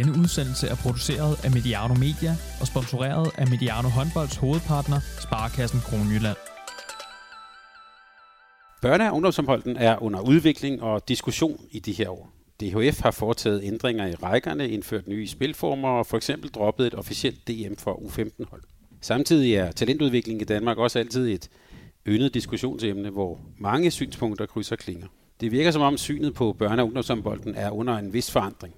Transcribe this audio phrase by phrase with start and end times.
[0.00, 6.36] Denne udsendelse er produceret af Mediano Media og sponsoreret af Mediano Håndbolds hovedpartner, Sparkassen Kronjylland.
[8.86, 12.32] Børne- og ungdomsomholden er under udvikling og diskussion i de her år.
[12.60, 17.48] DHF har foretaget ændringer i rækkerne, indført nye spilformer og for eksempel droppet et officielt
[17.48, 18.62] DM for U15-hold.
[19.00, 21.48] Samtidig er talentudvikling i Danmark også altid et
[22.06, 25.06] yndet diskussionsemne, hvor mange synspunkter krydser klinger.
[25.40, 28.74] Det virker som om synet på børne- og ungdomshåndbolden er under en vis forandring.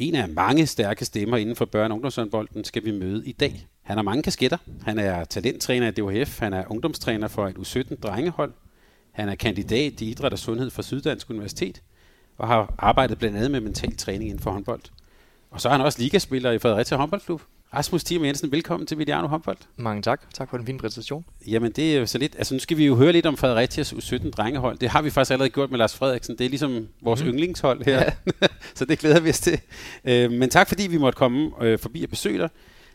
[0.00, 3.66] En af mange stærke stemmer inden for børne- og ungdomshåndbolden skal vi møde i dag.
[3.82, 4.56] Han har mange kasketter.
[4.82, 8.52] Han er talenttræner i DHF, han er ungdomstræner for et U17-drengehold,
[9.12, 11.82] han er kandidat i idræt og sundhed fra Syddansk Universitet,
[12.38, 14.82] og har arbejdet blandt andet med mental træning inden for håndbold.
[15.50, 17.42] Og så er han også ligaspiller i Fredericia Håndboldklub.
[17.74, 19.56] Rasmus Thiem Jensen, velkommen til Vidiano Håndbold.
[19.76, 20.20] Mange tak.
[20.34, 21.24] Tak for den fine præsentation.
[21.46, 23.92] Jamen det er jo så lidt, altså nu skal vi jo høre lidt om Fredericias
[23.92, 24.78] U17 drengehold.
[24.78, 26.38] Det har vi faktisk allerede gjort med Lars Frederiksen.
[26.38, 27.28] Det er ligesom vores mm.
[27.28, 27.98] yndlingshold her.
[28.00, 28.46] Ja.
[28.74, 29.60] så det glæder vi os til.
[30.04, 32.48] Øh, men tak fordi vi måtte komme øh, forbi og besøge dig.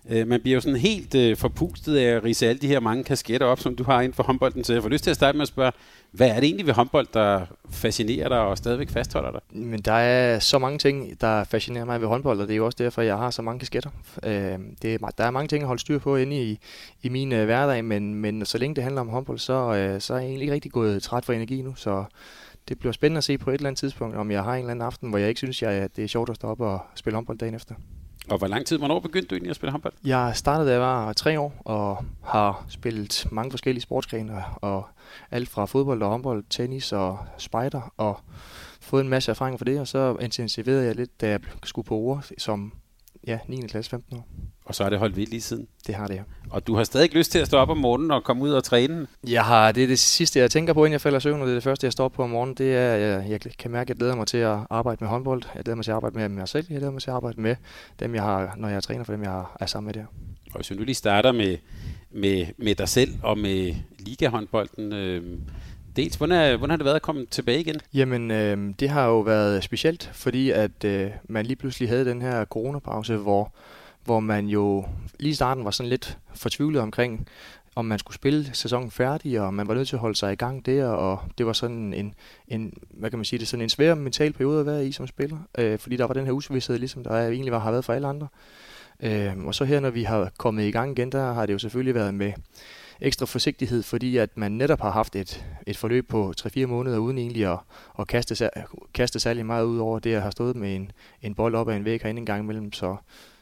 [0.10, 3.04] Øh, man bliver jo sådan helt øh, forpustet af at rise alle de her mange
[3.04, 4.64] kasketter op, som du har inden for håndbolden.
[4.64, 5.72] Så jeg får lyst til at starte med at spørge,
[6.12, 9.42] hvad er det egentlig ved håndbold, der fascinerer dig og stadigvæk fastholder dig?
[9.50, 12.66] Men der er så mange ting, der fascinerer mig ved håndbold, og det er jo
[12.66, 13.90] også derfor, jeg har så mange kasketter.
[14.24, 16.60] Øh, det er, der er mange ting at holde styr på inde i,
[17.02, 20.14] i min øh, hverdag, men, men så længe det handler om håndbold, så, øh, så
[20.14, 22.04] er jeg egentlig ikke rigtig gået træt for energi nu, så
[22.70, 24.72] det bliver spændende at se på et eller andet tidspunkt, om jeg har en eller
[24.72, 27.16] anden aften, hvor jeg ikke synes, at det er sjovt at stå op og spille
[27.16, 27.76] håndbold dagen efter.
[28.30, 29.94] Og hvor lang tid, hvornår begyndte du egentlig at spille håndbold?
[30.06, 34.88] Jeg startede, da jeg var tre år, og har spillet mange forskellige sportsgrene, og
[35.32, 38.20] alt fra fodbold og håndbold, tennis og spider, og
[38.82, 41.96] fået en masse erfaring for det, og så intensiverede jeg lidt, da jeg skulle på
[41.96, 42.74] ord som
[43.28, 43.62] ja, 9.
[43.68, 44.28] klasse, 15 år.
[44.66, 45.68] Og så har det holdt ved lige siden?
[45.88, 46.22] Det har det, ja.
[46.50, 48.64] Og du har stadig lyst til at stå op om morgenen og komme ud og
[48.64, 49.08] træne?
[49.28, 51.52] Jeg har, det er det sidste, jeg tænker på, inden jeg falder søvn, og det
[51.52, 52.56] er det første, jeg står på om morgenen.
[52.56, 55.44] Det er, jeg, jeg kan mærke, at jeg glæder mig til at arbejde med håndbold.
[55.56, 56.66] Jeg glæder mig til at arbejde med mig selv.
[56.70, 57.56] Jeg glæder mig til at arbejde med
[58.00, 60.06] dem, jeg har, når jeg træner for dem, jeg er sammen med der.
[60.52, 61.58] Og hvis vi nu lige starter med,
[62.12, 65.24] med, med dig selv og med ligahåndbolden, øh,
[65.96, 67.80] Dels, hvordan, er, hvordan har det været at komme tilbage igen?
[67.94, 72.22] Jamen, øh, det har jo været specielt, fordi at øh, man lige pludselig havde den
[72.22, 73.54] her coronapause, hvor,
[74.06, 74.86] hvor man jo
[75.20, 77.28] lige i starten var sådan lidt fortvivlet omkring,
[77.76, 80.36] om man skulle spille sæsonen færdig, og man var nødt til at holde sig i
[80.36, 82.16] gang der, og det var sådan en,
[82.48, 85.08] en hvad kan man sige, det sådan en svær mental periode at være i som
[85.08, 87.94] spiller, øh, fordi der var den her usikkerhed, ligesom der egentlig var, har været for
[87.94, 88.28] alle andre.
[89.00, 91.60] Øh, og så her, når vi har kommet i gang igen, der har det jo
[91.60, 92.34] selvfølgelig været med
[93.02, 97.18] ekstra forsigtighed, fordi at man netop har haft et, et forløb på 3-4 måneder uden
[97.18, 97.60] egentlig at,
[98.00, 98.50] at kaste,
[98.94, 100.92] kaste særlig meget ud over det, at have stået med en,
[101.22, 102.74] en bold op ad en væg herinde en gang imellem.
[102.74, 102.96] Så,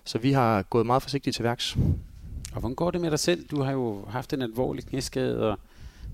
[0.05, 1.75] så vi har gået meget forsigtigt til værks.
[2.53, 3.47] Og hvordan går det med dig selv?
[3.47, 5.59] Du har jo haft en alvorlig knæskade, og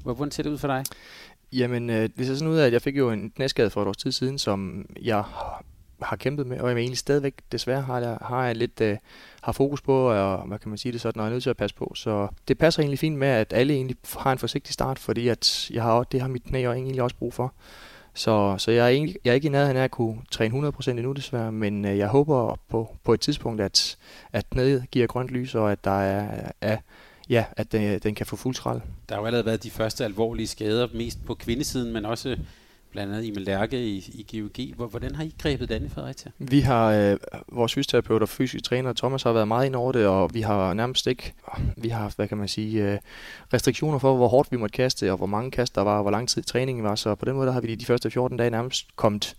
[0.04, 0.84] hvordan ser det ud for dig?
[1.54, 3.88] Jamen, øh, det ser sådan ud af, at jeg fik jo en knæskade for et
[3.88, 5.24] års tid siden, som jeg
[6.02, 8.98] har kæmpet med, og jeg egentlig stadigvæk desværre har jeg, har jeg lidt øh,
[9.42, 11.50] har fokus på, og hvad kan man sige det sådan, og jeg er nødt til
[11.50, 11.92] at passe på.
[11.96, 15.72] Så det passer egentlig fint med, at alle egentlig har en forsigtig start, fordi at
[15.72, 17.54] jeg har, det har mit knæ egentlig også brug for.
[18.20, 20.90] Så, så jeg, er egentlig, jeg er ikke i nærheden af at kunne træne 100%
[20.90, 23.98] endnu desværre, men øh, jeg håber på, på et tidspunkt, at,
[24.34, 26.78] at knæet giver grønt lys, og at der er, er
[27.30, 28.82] ja, at den, den kan få fuld skrald.
[29.10, 32.38] Der har jo allerede været de første alvorlige skader, mest på kvindesiden, men også
[32.92, 34.90] blandt andet Emil Lærke i, i GUG.
[34.90, 36.32] Hvordan har I grebet det an i Fredericia?
[36.38, 37.18] Vi har, øh,
[37.52, 40.74] vores fysioterapeut og fysisk træner Thomas har været meget ind over det, og vi har
[40.74, 41.34] nærmest ikke,
[41.78, 42.98] vi har haft, hvad kan man sige, øh,
[43.54, 46.12] restriktioner for, hvor hårdt vi måtte kaste, og hvor mange kast der var, og hvor
[46.12, 46.96] lang tid træningen var.
[46.96, 49.36] Så på den måde der har vi de første 14 dage nærmest kommet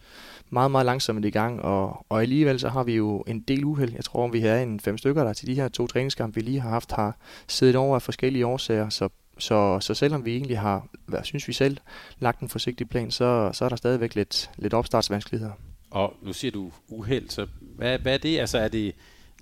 [0.50, 3.92] meget, meget langsomt i gang, og, og alligevel så har vi jo en del uheld.
[3.94, 6.60] Jeg tror, vi har en fem stykker, der til de her to træningskampe, vi lige
[6.60, 7.16] har haft, har
[7.48, 9.08] siddet over af forskellige årsager, så
[9.40, 11.76] så, så selvom vi egentlig har, hvad synes vi selv,
[12.18, 15.52] lagt en forsigtig plan, så, så er der stadigvæk lidt, lidt opstartsvanskeligheder.
[15.90, 17.46] Og nu siger du uheld, så
[17.76, 18.38] hvad, hvad er det?
[18.38, 18.94] Altså er det,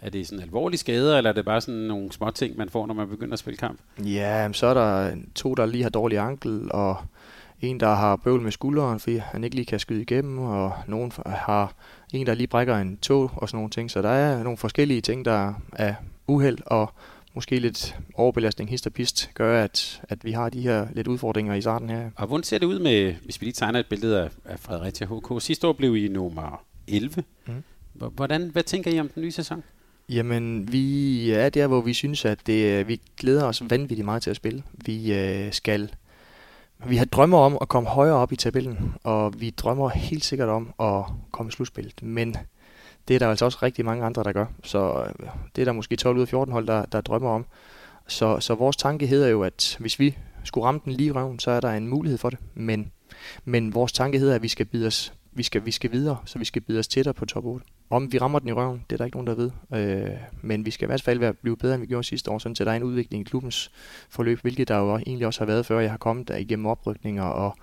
[0.03, 2.87] er det sådan alvorlige skader, eller er det bare sådan nogle små ting, man får,
[2.87, 3.79] når man begynder at spille kamp?
[3.99, 6.97] Ja, så er der to, der lige har dårlig ankel, og
[7.61, 11.13] en, der har bøvl med skulderen, fordi han ikke lige kan skyde igennem, og nogen
[11.27, 11.73] har
[12.13, 13.91] en, der lige brækker en tog og sådan nogle ting.
[13.91, 15.95] Så der er nogle forskellige ting, der er
[16.27, 16.93] uheld, og
[17.39, 21.55] måske lidt overbelastning, hist og pist, gør, at, at vi har de her lidt udfordringer
[21.55, 22.11] i starten her.
[22.17, 25.07] Og hvordan ser det ud med, hvis vi lige tegner et billede af, af Fredericia
[25.07, 25.43] HK?
[25.43, 27.25] Sidste år blev I nummer 11.
[27.47, 27.63] Mm.
[27.95, 29.63] Hvordan, hvad tænker I om den nye sæson?
[30.09, 34.31] Jamen, vi er der, hvor vi synes, at det, vi glæder os vanvittigt meget til
[34.31, 34.63] at spille.
[34.73, 35.91] Vi øh, skal
[36.87, 40.49] vi har drømmer om at komme højere op i tabellen, og vi drømmer helt sikkert
[40.49, 42.03] om at komme i slutspillet.
[42.03, 42.37] Men
[43.09, 44.47] det er der altså også rigtig mange andre, der gør.
[44.65, 47.47] Så øh, det er der måske 12 ud af 14 hold, der, der drømmer om.
[48.07, 51.51] Så, så vores tanke hedder jo, at hvis vi skulle ramme den lige røven, så
[51.51, 52.39] er der en mulighed for det.
[52.55, 52.93] Men,
[53.45, 56.39] men vores tanke hedder, at vi skal, bide os, vi skal, vi skal videre, så
[56.39, 57.67] vi skal bide os tættere på top 8.
[57.91, 59.51] om vi rammer den i røven, det er der ikke nogen, der ved.
[59.75, 62.39] Øh, men vi skal i hvert fald være, blive bedre, end vi gjorde sidste år,
[62.39, 63.71] sådan til der er en udvikling i klubbens
[64.09, 67.25] forløb, hvilket der jo egentlig også har været, før jeg har kommet der igennem oprykninger
[67.25, 67.57] og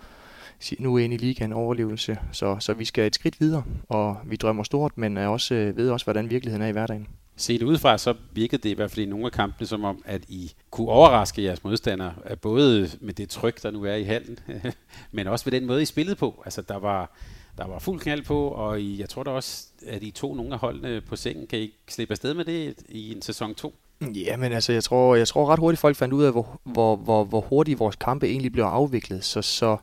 [0.79, 2.17] nu er ind i ligaen overlevelse.
[2.31, 5.77] Så, så vi skal et skridt videre, og vi drømmer stort, men er også, øh,
[5.77, 7.07] ved også, hvordan virkeligheden er i hverdagen.
[7.37, 10.21] Set udefra, så virkede det i hvert fald i nogle af kampene som om, at
[10.27, 14.39] I kunne overraske jeres modstandere, både med det tryk, der nu er i hallen,
[15.11, 16.41] men også med den måde, I spillede på.
[16.45, 17.11] Altså, der var,
[17.57, 20.53] der var fuld knald på, og I, jeg tror da også, at I to nogle
[20.53, 21.47] af holdene på sengen.
[21.47, 23.75] Kan I slippe afsted med det i en sæson 2?
[24.01, 26.95] Ja, men altså, jeg tror, jeg tror ret hurtigt, folk fandt ud af, hvor, hvor,
[26.95, 29.23] hvor, hvor hurtigt vores kampe egentlig blev afviklet.
[29.23, 29.77] Så, så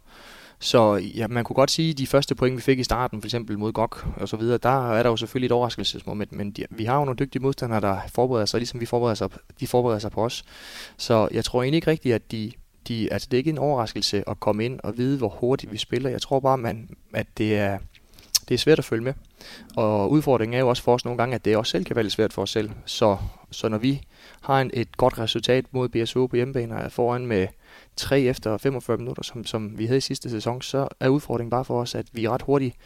[0.63, 3.27] så ja, man kunne godt sige, at de første point, vi fik i starten, for
[3.27, 6.67] eksempel mod GOG og så videre, der er der jo selvfølgelig et overraskelsesmoment, men de,
[6.71, 9.29] vi har jo nogle dygtige modstandere, der forbereder sig, ligesom vi forbereder sig,
[9.61, 10.45] de forbereder sig på os.
[10.97, 12.53] Så jeg tror egentlig ikke rigtigt, at de,
[12.89, 15.79] de, altså det er ikke en overraskelse at komme ind og vide, hvor hurtigt vi
[15.79, 16.11] spiller.
[16.11, 17.79] Jeg tror bare, man, at det er,
[18.49, 19.15] det er svært at følge med.
[19.77, 22.03] Og udfordringen er jo også for os nogle gange, at det også selv kan være
[22.03, 22.71] lidt svært for os selv.
[22.85, 23.17] Så,
[23.51, 24.03] så når vi
[24.41, 27.47] har en, et godt resultat mod BSO på hjemmebane og er foran med
[27.97, 31.65] tre efter 45 minutter, som, som vi havde i sidste sæson, så er udfordringen bare
[31.65, 32.77] for os, at vi ret hurtigt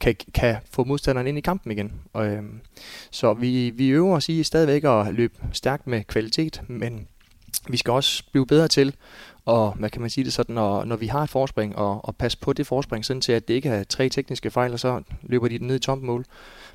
[0.00, 1.92] kan, kan få modstanderen ind i kampen igen.
[2.12, 2.60] Og, øhm,
[3.10, 7.08] så vi, vi øver os i stadigvæk at løbe stærkt med kvalitet, men
[7.68, 8.94] vi skal også blive bedre til,
[9.44, 12.16] og hvad kan man sige det sådan, når, når vi har et forspring, og, og
[12.16, 15.02] passe på det forspring, sådan til at det ikke er tre tekniske fejl, og så
[15.22, 16.24] løber de ned i tomt mål,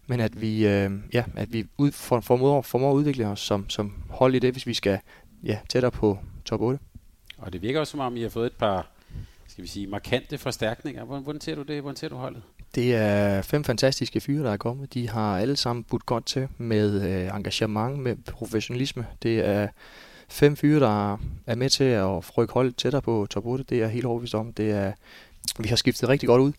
[0.07, 3.69] men at vi, øh, ja, at vi ud, for, formår, formår at udvikle os som,
[3.69, 4.99] som hold i det, hvis vi skal
[5.43, 6.79] ja, tættere på top 8.
[7.43, 8.87] Og det virker også som om, I har fået et par
[9.47, 11.03] skal vi sige, markante forstærkninger.
[11.03, 11.81] Hvordan, hvordan ser du det?
[11.81, 12.41] Hvordan ser du holdet?
[12.75, 14.93] Det er fem fantastiske fyre, der er kommet.
[14.93, 19.07] De har alle sammen budt godt til med øh, engagement, med professionalisme.
[19.23, 19.67] Det er
[20.29, 21.17] fem fyre, der
[21.47, 23.65] er med til at rykke holdet tættere på top 8.
[23.69, 24.53] Det er jeg helt overbevist om.
[24.53, 24.93] Det er,
[25.59, 26.51] vi har skiftet rigtig godt ud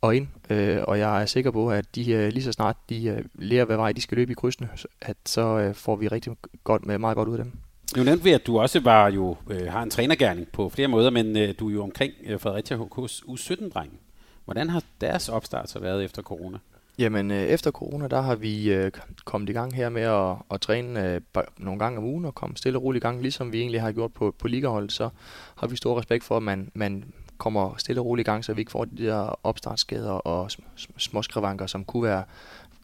[0.00, 3.06] og ind, øh, og jeg er sikker på, at de øh, lige så snart de
[3.06, 4.68] øh, lærer, hvad vej de skal løbe i krydsene,
[5.00, 6.32] at så øh, får vi rigtig
[6.64, 7.52] godt med meget godt ud af dem.
[7.96, 11.10] Nu nævnte vi, at du også var jo, øh, har en trænergærning på flere måder,
[11.10, 13.96] men øh, du er jo omkring øh, Fredericia HK's U17-drenge.
[14.44, 16.58] Hvordan har deres opstart så været efter corona?
[16.98, 18.90] Jamen, øh, efter corona, der har vi øh,
[19.24, 21.20] kommet i gang her med at, at træne øh,
[21.58, 23.92] nogle gange om ugen og komme stille og roligt i gang, ligesom vi egentlig har
[23.92, 25.08] gjort på, på ligaholdet, så
[25.56, 27.04] har vi stor respekt for, at man, man
[27.38, 30.50] kommer stille og roligt i gang, så vi ikke får de der opstartsskader og
[30.96, 32.24] småskrevanker, som kunne være,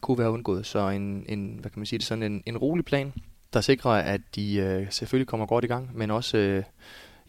[0.01, 0.65] kunne være undgået.
[0.65, 3.13] Så en, en, hvad kan man sige, det, sådan en, en rolig plan,
[3.53, 6.63] der sikrer, at de øh, selvfølgelig kommer godt i gang, men også øh,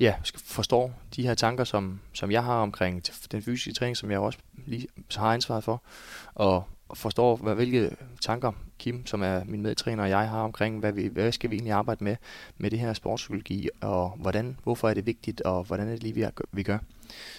[0.00, 4.18] ja, forstår de her tanker, som, som jeg har omkring den fysiske træning, som jeg
[4.18, 4.86] også lige
[5.16, 5.82] har ansvaret for,
[6.34, 10.92] og forstår, hvad, hvilke tanker Kim, som er min medtræner, og jeg har omkring, hvad,
[10.92, 12.16] vi, hvad skal vi egentlig arbejde med
[12.58, 16.14] med det her sportspsykologi, og hvordan, hvorfor er det vigtigt, og hvordan er det lige,
[16.14, 16.78] vi, vi gør.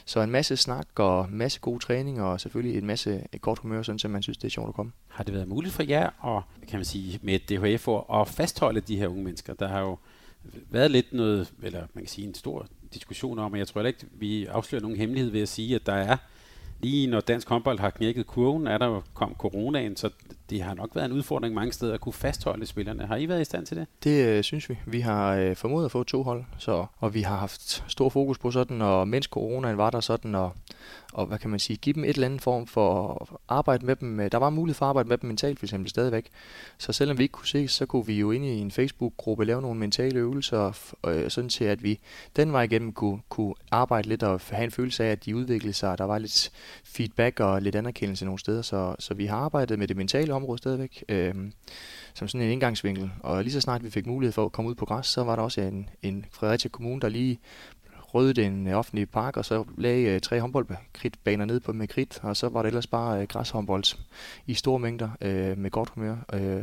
[0.06, 3.60] Så en masse snak og en masse god træning, og selvfølgelig en masse et godt
[3.60, 4.92] humør, sådan, så man synes, det er sjovt at komme.
[5.08, 8.82] Har det været muligt for jer at, kan man sige, med DHF DHF at fastholde
[8.82, 9.54] de her unge mennesker?
[9.54, 9.98] Der har jo
[10.70, 14.06] været lidt noget, eller man kan sige en stor diskussion om, og jeg tror ikke,
[14.12, 16.18] vi afslører nogen hemmelighed ved at sige, at der er
[16.80, 20.10] lige når dansk håndbold har knækket kurven, er der jo kom coronaen, så
[20.50, 23.06] det har nok været en udfordring mange steder at kunne fastholde spillerne.
[23.06, 23.88] Har I været i stand til det?
[24.04, 24.80] Det øh, synes vi.
[24.86, 28.38] Vi har øh, formået at få to hold, så, og vi har haft stor fokus
[28.38, 30.52] på sådan, og mens coronaen var der sådan, og,
[31.14, 33.96] og hvad kan man sige, give dem et eller andet form for at arbejde med
[33.96, 34.20] dem.
[34.20, 36.30] Øh, der var mulighed for at arbejde med dem mentalt for eksempel stadigvæk.
[36.78, 39.62] Så selvom vi ikke kunne ses, så kunne vi jo ind i en Facebook-gruppe lave
[39.62, 42.00] nogle mentale øvelser, øh, sådan til at vi
[42.36, 45.74] den vej igennem kunne, kunne arbejde lidt og have en følelse af, at de udviklede
[45.74, 45.98] sig.
[45.98, 46.52] Der var lidt
[46.84, 50.58] feedback og lidt anerkendelse nogle steder, så, så vi har arbejdet med det mentale område
[50.58, 51.36] stadigvæk, øh,
[52.14, 53.12] som sådan en indgangsvinkel.
[53.20, 55.36] Og lige så snart vi fik mulighed for at komme ud på græs, så var
[55.36, 57.40] der også en, en Fredericia Kommune, der lige
[58.16, 62.20] rødede en øh, offentlig park, og så lagde øh, tre håndboldbaner ned på med kridt,
[62.24, 63.98] og så var det ellers bare uh, græshåndbold
[64.46, 65.10] i store mængder
[65.56, 66.16] med godt humør,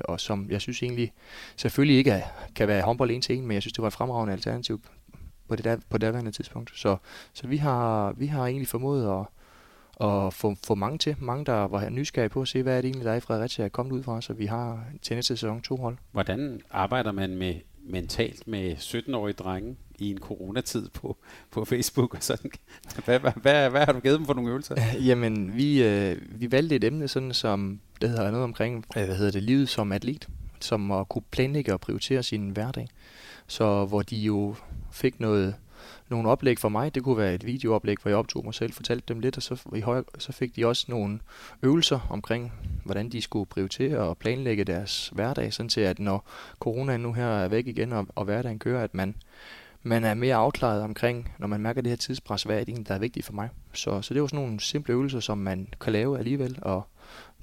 [0.04, 1.12] og som jeg synes egentlig
[1.56, 2.22] selvfølgelig ikke er,
[2.54, 4.80] kan være håndbold en til en, men jeg synes, det var et fremragende alternativ
[5.48, 6.70] på det der, på det daværende tidspunkt.
[6.74, 6.96] Så,
[7.32, 9.26] så vi, har, vi har egentlig formået at,
[9.96, 11.16] og få, få mange til.
[11.18, 13.64] Mange, der var nysgerrige på at se, hvad er det egentlig, der er i Fredericia
[13.64, 15.96] er kommet ud fra, så vi har til næste sæson to hold.
[16.12, 17.54] Hvordan arbejder man med
[17.88, 21.16] mentalt med 17-årige drenge i en coronatid på,
[21.50, 22.50] på Facebook og sådan.
[23.04, 24.74] Hvad, hvad, hvad, hvad har du givet dem for nogle øvelser?
[25.08, 29.16] Jamen, vi, øh, vi valgte et emne, sådan som det hedder noget omkring, øh, hvad
[29.16, 30.28] hedder det, livet som atlet,
[30.60, 32.88] som at kunne planlægge og prioritere sin hverdag.
[33.46, 34.54] Så hvor de jo
[34.92, 35.54] fik noget
[36.08, 36.94] nogle oplæg for mig.
[36.94, 39.68] Det kunne være et videooplæg, hvor jeg optog mig selv, fortalte dem lidt, og så,
[39.74, 41.18] i høj, så fik de også nogle
[41.62, 42.52] øvelser omkring,
[42.84, 46.28] hvordan de skulle prioritere og planlægge deres hverdag, sådan til at når
[46.60, 49.14] corona nu her er væk igen, og, og hverdagen kører, at man,
[49.86, 52.88] man er mere afklaret omkring, når man mærker det her tidspres, hvad er det egentlig,
[52.88, 53.48] der er vigtigt for mig.
[53.72, 56.82] Så, så det er jo sådan nogle simple øvelser, som man kan lave alligevel, og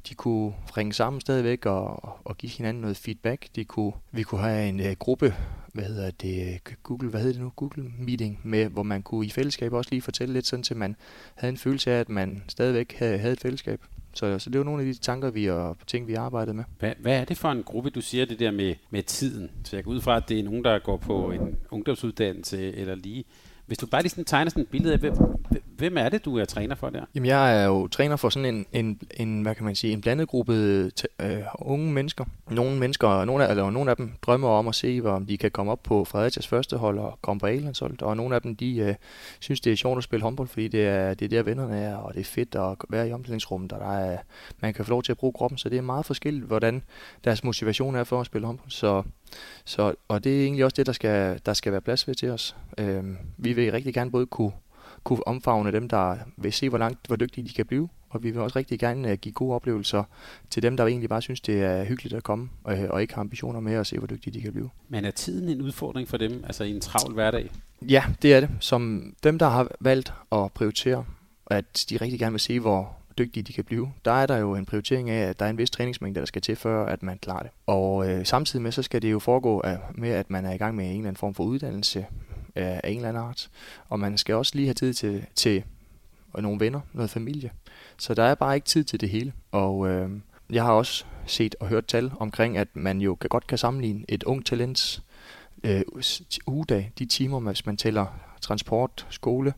[0.10, 3.48] de kunne ringe sammen stadigvæk og, og give hinanden noget feedback.
[3.56, 5.36] De kunne, vi kunne have en uh, gruppe,
[5.74, 9.26] hvad hedder det, øh, Google, hvad hedder det nu, Google Meeting, med, hvor man kunne
[9.26, 10.96] i fællesskab også lige fortælle lidt, sådan til man
[11.36, 13.82] havde en følelse af, at man stadigvæk havde, havde et fællesskab.
[14.14, 16.64] Så, så det var nogle af de tanker vi og ting, vi arbejdede med.
[16.80, 19.52] Hvad, hvad er det for en gruppe, du siger det der med, med tiden?
[19.64, 22.96] Så jeg går ud fra, at det er nogen, der går på en ungdomsuddannelse eller
[22.96, 23.26] lige
[23.66, 25.14] hvis du bare lige sådan tegner sådan et billede af, hvem,
[25.78, 27.06] hvem er det, du er træner for der?
[27.16, 30.02] Jamen, jeg er jo træner for sådan en, en, en hvad kan man sige, en
[30.02, 30.54] blandet gruppe
[31.20, 32.26] øh, unge mennesker.
[32.50, 35.52] Nogle mennesker, nogle af, eller nogle af dem drømmer om at se, om de kan
[35.52, 38.02] komme op på Fredericias første hold og komme på A-landsholdet.
[38.02, 38.96] Og nogle af dem, de øh,
[39.40, 41.96] synes, det er sjovt at spille håndbold, fordi det er, det er der vennerne er,
[41.96, 44.18] og det er fedt at være i omklædningsrummet, og der er,
[44.62, 45.58] man kan få lov til at bruge kroppen.
[45.58, 46.84] Så det er meget forskelligt, hvordan
[47.24, 48.72] deres motivation er for at spille håndbold.
[48.72, 49.04] Så
[49.66, 52.30] så, og det er egentlig også det, der skal, der skal være plads ved til
[52.30, 52.56] os.
[52.78, 53.04] Øh,
[53.38, 54.52] vi vil rigtig gerne både kunne,
[55.04, 58.32] kunne omfavne dem, der vil se, hvor langt, hvor dygtige de kan blive, og vi
[58.32, 60.04] vil også rigtig gerne uh, give gode oplevelser
[60.50, 63.22] til dem, der egentlig bare synes, det er hyggeligt at komme, og, og ikke har
[63.22, 64.70] ambitioner med at se, hvor dygtige de kan blive.
[64.90, 67.52] Men er tiden en udfordring for dem, altså i en travl hverdag?
[67.82, 68.50] Ja, det er det.
[68.60, 71.06] Som dem, der har valgt at prioritere,
[71.48, 74.56] at de rigtig gerne vil se, hvor, dygtige de kan blive, der er der jo
[74.56, 77.18] en prioritering af, at der er en vis træningsmængde, der skal til, før at man
[77.18, 77.52] klarer det.
[77.66, 80.58] Og øh, samtidig med, så skal det jo foregå af, med, at man er i
[80.58, 82.06] gang med en eller anden form for uddannelse
[82.56, 83.50] af, en eller anden art.
[83.90, 85.64] Og man skal også lige have tid til, til
[86.38, 87.52] nogle venner, noget familie.
[87.98, 89.34] Så der er bare ikke tid til det hele.
[89.52, 90.10] Og øh,
[90.50, 94.06] jeg har også set og hørt tal omkring, at man jo kan, godt kan sammenligne
[94.08, 95.04] et ung talents
[95.64, 95.82] øh,
[96.48, 98.06] ugedag, de timer, hvis man tæller
[98.42, 99.54] transport, skole,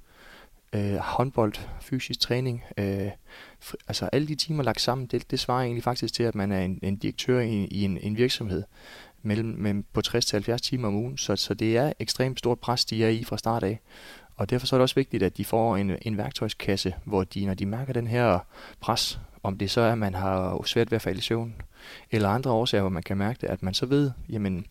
[0.74, 3.12] øh, håndbold, fysisk træning, øh,
[3.88, 6.62] altså alle de timer lagt sammen, det, det svarer egentlig faktisk til, at man er
[6.62, 8.64] en, en direktør i, i en, en virksomhed
[9.26, 13.04] mellem, med, på 60-70 timer om ugen, så, så det er ekstremt stort pres, de
[13.04, 13.80] er i fra start af.
[14.38, 17.46] Og derfor så er det også vigtigt, at de får en, en værktøjskasse, hvor de,
[17.46, 18.40] når de mærker den her
[18.80, 21.56] pres, om det så er, at man har svært ved at falde i søvn,
[22.12, 24.66] eller andre årsager, hvor man kan mærke det, at man så ved, jamen,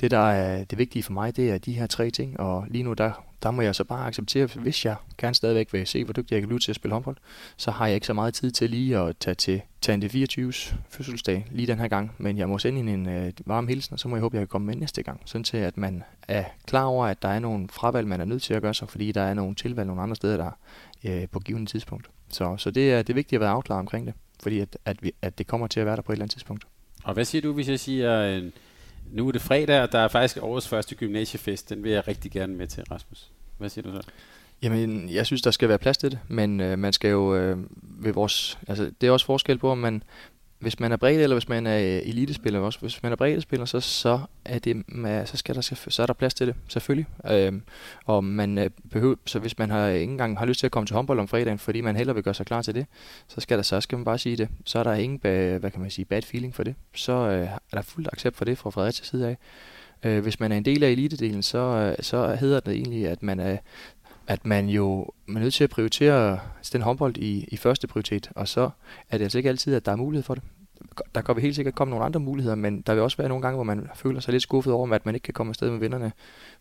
[0.00, 2.82] det der er det vigtige for mig, det er de her tre ting, og lige
[2.84, 6.12] nu der der må jeg så bare acceptere, hvis jeg gerne stadigvæk vil se, hvor
[6.12, 7.16] dygtig jeg kan blive til at spille håndbold,
[7.56, 11.46] så har jeg ikke så meget tid til lige at tage til tage 24's fødselsdag
[11.50, 14.16] lige den her gang, men jeg må sende en øh, varm hilsen, og så må
[14.16, 17.06] jeg håbe, jeg kan komme med næste gang, sådan til at man er klar over,
[17.06, 19.34] at der er nogle fravalg, man er nødt til at gøre sig, fordi der er
[19.34, 20.50] nogle tilvalg nogle andre steder, der
[21.04, 22.10] øh, på givende tidspunkt.
[22.28, 25.02] Så, så det, er, det er vigtigt at være afklaret omkring det, fordi at, at,
[25.02, 26.64] vi, at det kommer til at være der på et eller andet tidspunkt.
[27.04, 28.42] Og hvad siger du, hvis jeg siger, øh,
[29.12, 32.32] nu er det fredag, og der er faktisk årets første gymnasiefest, den vil jeg rigtig
[32.32, 33.30] gerne med til, Rasmus.
[33.58, 34.08] Hvad siger du så?
[34.62, 37.58] Jamen, jeg synes, der skal være plads til det, men øh, man skal jo øh,
[37.82, 38.58] ved vores...
[38.68, 40.02] Altså, det er også forskel på, om man...
[40.58, 42.80] Hvis man er bredt, eller hvis man er øh, elitespiller også.
[42.80, 46.06] Hvis man er bredt spiller, så, så, er det, mm, så, skal der, så er
[46.06, 47.06] der plads til det, selvfølgelig.
[47.30, 47.52] Øh,
[48.04, 50.86] og man øh, behøver, så hvis man har ikke engang har lyst til at komme
[50.86, 52.86] til håndbold om fredagen, fordi man heller vil gøre sig klar til det,
[53.28, 54.48] så skal der så skal man bare sige det.
[54.64, 56.74] Så er der ingen, hvad kan man sige, bad feeling for det.
[56.94, 59.36] Så øh, er der fuldt accept for det fra Fredericia side af.
[60.02, 63.22] Øh, hvis man er en del af elitedelen, så, øh, så hedder det egentlig, at
[63.22, 63.56] man er
[64.28, 66.40] at man jo man er nødt til at prioritere
[66.72, 68.70] den håndbold i, i første prioritet, og så
[69.10, 70.42] er det altså ikke altid, at der er mulighed for det.
[71.14, 73.42] Der kan vi helt sikkert komme nogle andre muligheder, men der vil også være nogle
[73.42, 75.78] gange, hvor man føler sig lidt skuffet over, at man ikke kan komme afsted med
[75.78, 76.12] vennerne,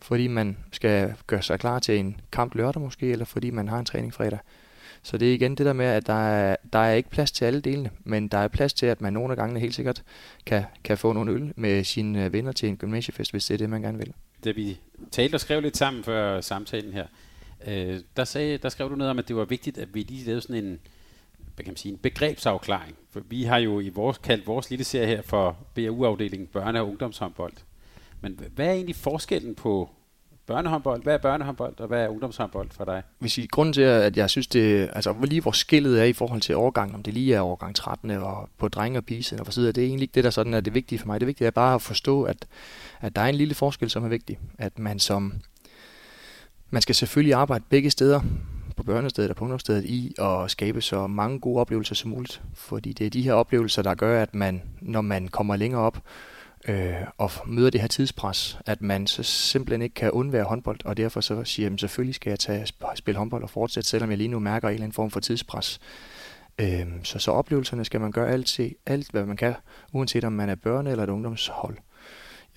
[0.01, 3.79] fordi man skal gøre sig klar til en kamp lørdag måske, eller fordi man har
[3.79, 4.39] en træning fredag.
[5.03, 7.45] Så det er igen det der med, at der er, der er ikke plads til
[7.45, 10.03] alle delene, men der er plads til, at man nogle af gangene helt sikkert
[10.45, 13.57] kan, kan få nogle øl med sine øh, venner til en gymnasiefest, hvis det er
[13.57, 14.13] det, man gerne vil.
[14.43, 14.79] Da vi
[15.11, 17.05] talte og skrev lidt sammen før samtalen her,
[17.67, 20.25] øh, der, sagde, der skrev du noget om, at det var vigtigt, at vi lige
[20.25, 20.79] lavede sådan en,
[21.55, 22.95] hvad kan man sige, en begrebsafklaring.
[23.11, 26.87] For vi har jo i vores, kaldt vores lille serie her for BAU-afdelingen børne- og
[26.89, 27.53] ungdomshåndbold.
[28.21, 29.89] Men hvad er egentlig forskellen på
[30.47, 31.03] børnehåndbold.
[31.03, 33.03] Hvad er børnehåndbold, og hvad er ungdomshåndbold for dig?
[33.19, 36.13] Hvis I, grunden til, at jeg synes, det, altså hvor lige hvor skillet er i
[36.13, 39.45] forhold til overgangen, om det lige er overgang 13 og på drenge og pige, og
[39.45, 41.19] for side, det er egentlig ikke det, der sådan er det vigtige for mig.
[41.19, 42.45] Det vigtige er bare at forstå, at,
[43.01, 44.39] at der er en lille forskel, som er vigtig.
[44.57, 45.33] At man som,
[46.69, 48.21] man skal selvfølgelig arbejde begge steder,
[48.77, 52.41] på børnestedet og på ungdomsstedet i at skabe så mange gode oplevelser som muligt.
[52.53, 55.97] Fordi det er de her oplevelser, der gør, at man, når man kommer længere op,
[56.67, 60.97] øh, og møder det her tidspres, at man så simpelthen ikke kan undvære håndbold, og
[60.97, 64.27] derfor så siger, at selvfølgelig skal jeg tage spille håndbold og fortsætte, selvom jeg lige
[64.27, 65.79] nu mærker en eller anden form for tidspres.
[66.59, 69.53] Øh, så, så oplevelserne skal man gøre alt, alt, hvad man kan,
[69.93, 71.77] uanset om man er børne- eller et ungdomshold.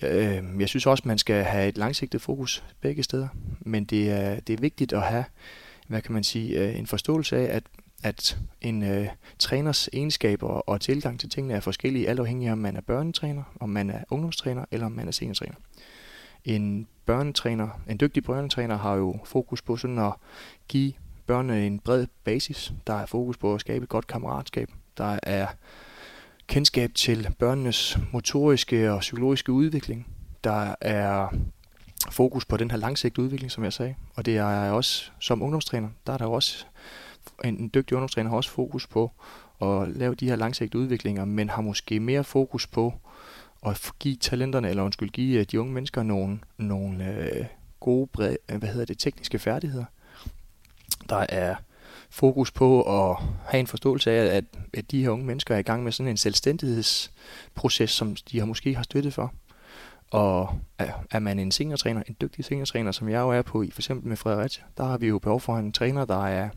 [0.03, 3.27] Øh, jeg synes også, man skal have et langsigtet fokus begge steder,
[3.59, 5.25] men det er, det er vigtigt at have,
[5.87, 7.63] hvad kan man sige, øh, en forståelse af, at
[8.03, 9.07] at en øh,
[9.39, 13.43] træners egenskaber og tilgang til tingene er forskellige, alt afhængig af, om man er børnetræner,
[13.59, 15.55] om man er ungdomstræner eller om man er seniortræner.
[16.45, 20.13] En børnetræner, en dygtig børnetræner har jo fokus på sådan at
[20.67, 20.93] give
[21.25, 22.73] børnene en bred basis.
[22.87, 24.69] Der er fokus på at skabe et godt kammeratskab.
[24.97, 25.47] Der er
[26.51, 30.07] kendskab til børnenes motoriske og psykologiske udvikling.
[30.43, 31.27] Der er
[32.09, 33.95] fokus på den her langsigtede udvikling, som jeg sagde.
[34.15, 36.65] Og det er også, som ungdomstræner, der er der også,
[37.43, 39.11] en, en dygtig ungdomstræner har også fokus på
[39.61, 42.93] at lave de her langsigtede udviklinger, men har måske mere fokus på
[43.65, 47.45] at give talenterne, eller undskyld, give øh, de unge mennesker nogle, nogle øh,
[47.79, 49.85] gode, bred, hvad hedder det, tekniske færdigheder.
[51.09, 51.55] Der er
[52.11, 55.61] fokus på at have en forståelse af, at, at de her unge mennesker er i
[55.63, 59.33] gang med sådan en selvstændighedsproces, som de har måske har støttet for.
[60.11, 60.59] Og
[61.11, 64.07] er man en seniortræner, en dygtig seniortræner, som jeg jo er på, i for eksempel
[64.07, 66.49] med Fredericia, der har vi jo behov for en træner, der er,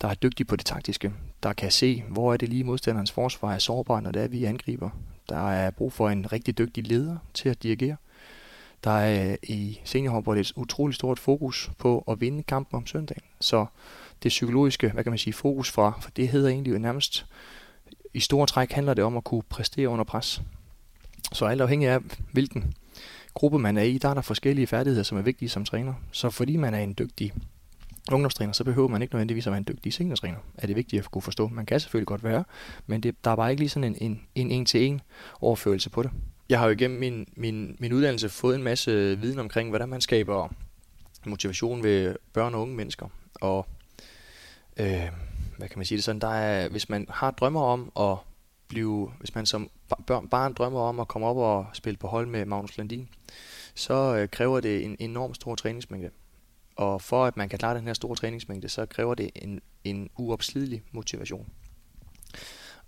[0.00, 1.12] der er dygtig på det taktiske,
[1.42, 4.44] der kan se, hvor er det lige modstanderens forsvar er sårbar, når det er, vi
[4.44, 4.90] angriber.
[5.28, 7.96] Der er brug for en rigtig dygtig leder til at dirigere.
[8.84, 13.22] Der er i seniorhåndbold et utroligt stort fokus på at vinde kampen om søndagen.
[13.40, 13.66] Så
[14.22, 17.26] det psykologiske, hvad kan man sige, fokus fra, for det hedder egentlig jo nærmest,
[18.14, 20.42] i store træk handler det om at kunne præstere under pres.
[21.32, 21.98] Så alt afhængig af,
[22.32, 22.74] hvilken
[23.34, 25.94] gruppe man er i, der er der forskellige færdigheder, som er vigtige som træner.
[26.12, 27.32] Så fordi man er en dygtig
[28.12, 30.38] ungdomstræner, så behøver man ikke nødvendigvis at være en dygtig seniortræner.
[30.58, 31.48] Er det vigtigt at kunne forstå?
[31.48, 32.44] Man kan selvfølgelig godt være,
[32.86, 35.00] men det, der er bare ikke lige sådan en, en, en en-til-en
[35.40, 36.10] overførelse på det.
[36.48, 40.00] Jeg har jo igennem min, min, min uddannelse fået en masse viden omkring, hvordan man
[40.00, 40.48] skaber
[41.26, 43.06] motivation ved børn og unge mennesker.
[43.34, 43.66] Og
[44.80, 45.08] øh,
[45.56, 48.16] hvad kan man sige det sådan, der er, hvis man har drømmer om at
[48.68, 49.70] blive, hvis man som
[50.06, 53.08] børn, barn drømmer om at komme op og spille på hold med Magnus Landin,
[53.74, 56.10] så øh, kræver det en enorm stor træningsmængde.
[56.76, 60.10] Og for at man kan klare den her store træningsmængde, så kræver det en, en
[60.18, 61.46] uopslidelig motivation.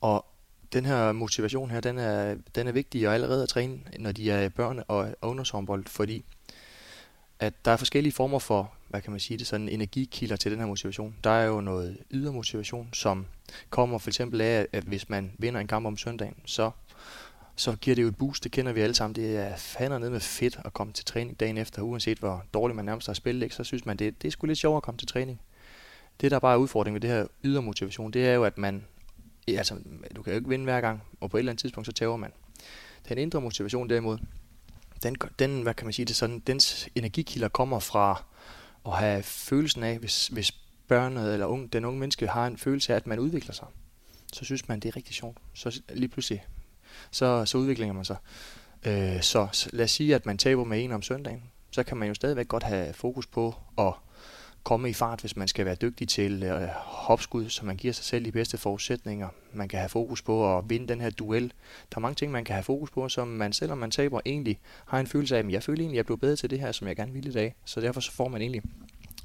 [0.01, 0.27] Og
[0.73, 4.31] den her motivation her, den er, den er vigtig at allerede at træne, når de
[4.31, 6.25] er børn og ungdomshåndbold, fordi
[7.43, 10.61] at der er forskellige former for, hvad kan man sige det, sådan energikilder til den
[10.61, 11.15] her motivation.
[11.25, 13.27] Der er jo noget ydre motivation, som
[13.71, 16.71] kommer for eksempel af, at hvis man vinder en kamp om søndagen, så,
[17.57, 19.15] så giver det jo et boost, det kender vi alle sammen.
[19.15, 22.77] Det er fandme ned med fedt at komme til træning dagen efter, uanset hvor dårligt
[22.77, 23.55] man nærmest har spillet, ikke?
[23.55, 25.41] så synes man, det, det er sgu lidt sjovere at komme til træning.
[26.21, 28.85] Det, der bare er udfordringen ved det her ydre motivation, det er jo, at man,
[29.49, 29.75] altså,
[30.17, 32.17] du kan jo ikke vinde hver gang, og på et eller andet tidspunkt, så tæver
[32.17, 32.33] man.
[33.09, 34.19] Den indre motivation derimod,
[35.03, 38.25] den, den, hvad kan man sige det sådan, dens energikilder kommer fra
[38.87, 40.53] at have følelsen af, hvis, hvis
[40.89, 43.67] børnet eller unge, den unge menneske har en følelse af, at man udvikler sig,
[44.33, 45.39] så synes man, det er rigtig sjovt.
[45.55, 46.47] Så lige pludselig,
[47.11, 48.17] så, så udvikler man sig.
[48.85, 52.09] Øh, så, lad os sige, at man taber med en om søndagen, så kan man
[52.09, 53.93] jo stadigvæk godt have fokus på at
[54.65, 58.05] komme i fart, hvis man skal være dygtig til øh, hopskud, så man giver sig
[58.05, 59.29] selv de bedste forudsætninger.
[59.53, 61.53] Man kan have fokus på at vinde den her duel.
[61.91, 64.61] Der er mange ting, man kan have fokus på, som man, selvom man taber, egentlig
[64.87, 66.73] har en følelse af, at jeg føler egentlig, at jeg blev bedre til det her,
[66.73, 67.55] som jeg gerne ville i dag.
[67.65, 68.63] Så derfor så får man egentlig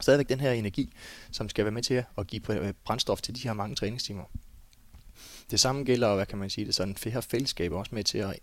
[0.01, 0.93] stadigvæk den her energi,
[1.31, 4.23] som skal være med til at give øh, brændstof til de her mange træningstimer.
[5.51, 8.39] Det samme gælder, hvad kan man sige, det sådan, her fællesskab også med til at,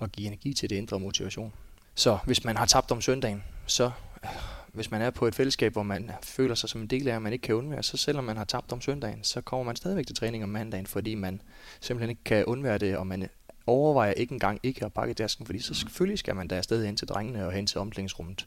[0.00, 1.52] at give energi til det indre motivation.
[1.94, 3.90] Så hvis man har tabt om søndagen, så
[4.24, 4.30] øh,
[4.78, 7.22] hvis man er på et fællesskab, hvor man føler sig som en del af, og
[7.22, 10.06] man ikke kan undvære, så selvom man har tabt om søndagen, så kommer man stadigvæk
[10.06, 11.42] til træning om mandagen, fordi man
[11.80, 13.28] simpelthen ikke kan undvære det, og man
[13.66, 16.96] overvejer ikke engang ikke at pakke dasken, fordi så selvfølgelig skal man da afsted hen
[16.96, 18.46] til drengene og hen til omklædningsrummet.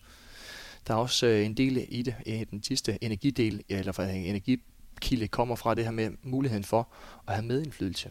[0.87, 5.27] Der er også øh, en del i det, i den sidste energidel, eller for energikilde
[5.27, 6.87] kommer fra det her med muligheden for
[7.27, 8.09] at have medindflydelse.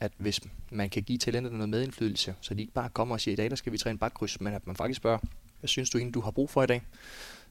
[0.00, 3.32] At hvis man kan give talenterne noget medindflydelse, så de ikke bare kommer og siger,
[3.32, 5.18] i dag der skal vi træne bakkryds, men at man faktisk spørger,
[5.60, 6.82] hvad synes du egentlig, du har brug for i dag?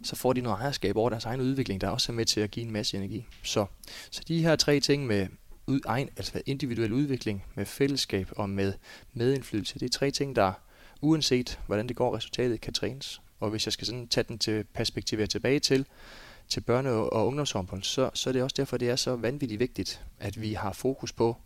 [0.03, 2.51] Så får de noget ejerskab over deres egen udvikling, der også er med til at
[2.51, 3.25] give en masse energi.
[3.43, 3.65] Så,
[4.11, 5.27] så de her tre ting med
[5.67, 8.73] ud, egen, altså individuel udvikling, med fællesskab og med
[9.13, 10.53] medindflydelse, det er tre ting, der
[11.01, 13.21] uanset hvordan det går, resultatet kan trænes.
[13.39, 15.85] Og hvis jeg skal sådan tage den til perspektivere tilbage til,
[16.47, 20.05] til børne- og ungdomshåndbold, så, så er det også derfor, det er så vanvittigt vigtigt,
[20.19, 21.37] at vi har fokus på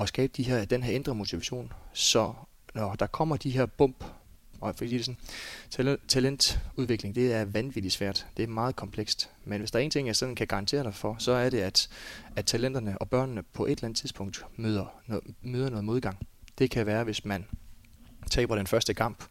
[0.00, 2.32] at skabe de her, den her indre motivation, så
[2.74, 4.04] når der kommer de her bump
[4.64, 5.16] og fordi det
[5.70, 8.26] sådan, talentudvikling, det er vanvittigt svært.
[8.36, 9.30] Det er meget komplekst.
[9.44, 11.60] Men hvis der er en ting, jeg sådan kan garantere dig for, så er det,
[11.60, 11.88] at,
[12.36, 16.26] at talenterne og børnene på et eller andet tidspunkt møder, noget, møder noget modgang.
[16.58, 17.44] Det kan være, hvis man
[18.30, 19.24] taber den første kamp,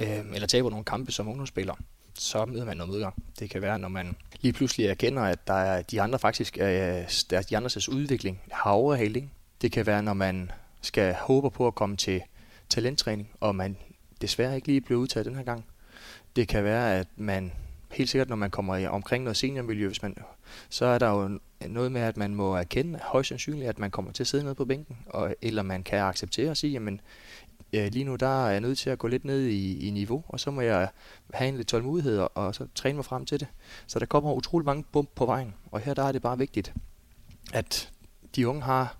[0.00, 1.74] øh, eller taber nogle kampe som ungdomsspiller,
[2.14, 3.14] så møder man noget modgang.
[3.38, 6.64] Det kan være, når man lige pludselig erkender, at der er de andre faktisk, øh,
[7.30, 9.32] deres, de andres udvikling har overhaling.
[9.62, 12.22] Det kan være, når man skal håbe på at komme til
[12.68, 13.76] talenttræning, og man
[14.20, 15.64] desværre ikke lige blevet udtaget den her gang.
[16.36, 17.52] Det kan være, at man
[17.90, 20.16] helt sikkert, når man kommer omkring noget seniormiljø, hvis man,
[20.68, 24.12] så er der jo noget med, at man må erkende højst sandsynligt, at man kommer
[24.12, 27.00] til at sidde nede på bænken, og, eller man kan acceptere og sige, jamen
[27.72, 30.24] øh, lige nu der er jeg nødt til at gå lidt ned i, i niveau,
[30.28, 30.88] og så må jeg
[31.34, 33.48] have en lidt tålmodighed og, og så træne mig frem til det.
[33.86, 36.74] Så der kommer utrolig mange bump på vejen, og her der er det bare vigtigt,
[37.52, 37.92] at
[38.36, 38.96] de unge har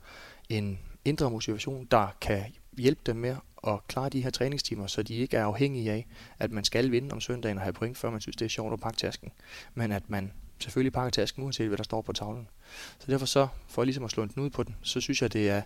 [0.48, 2.42] en indre motivation, der kan
[2.78, 6.06] hjælpe dem med at klare de her træningstimer, så de ikke er afhængige af,
[6.38, 8.72] at man skal vinde om søndagen og have point, før man synes, det er sjovt
[8.72, 9.32] at pakke tasken.
[9.74, 12.48] Men at man selvfølgelig pakker tasken, uanset hvad der står på tavlen.
[12.98, 15.50] Så derfor så, for ligesom at slå en ud på den, så synes jeg, det
[15.50, 15.62] er,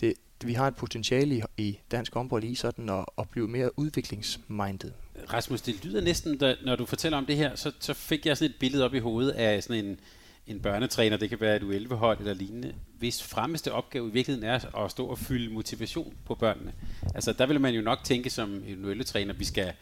[0.00, 3.78] det, vi har et potentiale i, i dansk håndbold i sådan at, at blive mere
[3.78, 4.92] udviklingsmindet.
[5.32, 8.36] Rasmus, det lyder næsten, da, når du fortæller om det her, så, så fik jeg
[8.36, 10.00] sådan et billede op i hovedet af sådan en,
[10.46, 14.76] en børnetræner, det kan være et U11-hold eller lignende, hvis fremmeste opgave i virkeligheden er
[14.84, 16.72] at stå og fylde motivation på børnene.
[17.14, 19.72] Altså der vil man jo nok tænke som en U11-træner, vi skal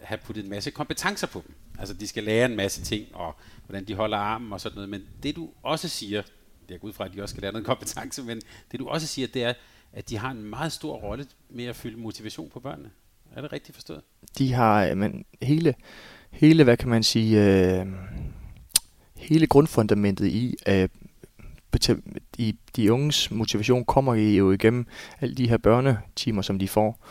[0.00, 1.54] have puttet en masse kompetencer på dem.
[1.78, 4.88] Altså de skal lære en masse ting, og hvordan de holder armen og sådan noget.
[4.88, 6.22] Men det du også siger,
[6.68, 8.40] det er ud fra, at de også skal lære noget kompetence, men
[8.72, 9.52] det du også siger, det er,
[9.92, 12.90] at de har en meget stor rolle med at fylde motivation på børnene.
[13.36, 14.00] Er det rigtigt forstået?
[14.38, 15.74] De har, øh, men hele,
[16.30, 17.86] hele, hvad kan man sige, øh,
[19.18, 20.90] hele grundfundamentet i, at
[22.38, 24.86] i de unges motivation kommer jo igennem
[25.20, 27.06] alle de her børnetimer, som de får.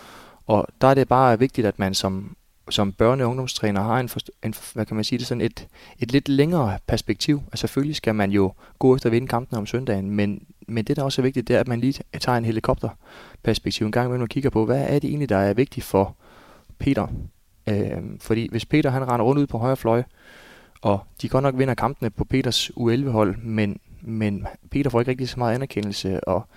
[0.45, 2.35] Og der er det bare vigtigt, at man som,
[2.69, 4.09] som børne- og ungdomstræner har en,
[4.43, 5.67] en, hvad kan man sige det, sådan et,
[5.99, 7.41] et lidt længere perspektiv.
[7.45, 10.95] Altså selvfølgelig skal man jo gå efter at vinde kampen om søndagen, men, men det,
[10.95, 14.23] der også er vigtigt, det er, at man lige tager en helikopterperspektiv en gang imellem
[14.23, 16.15] og kigger på, hvad er det egentlig, der er vigtigt for
[16.79, 17.07] Peter?
[17.69, 20.03] Øh, fordi hvis Peter han render rundt ud på højre fløj,
[20.81, 25.29] og de godt nok vinder kampene på Peters U11-hold, men, men Peter får ikke rigtig
[25.29, 26.47] så meget anerkendelse, og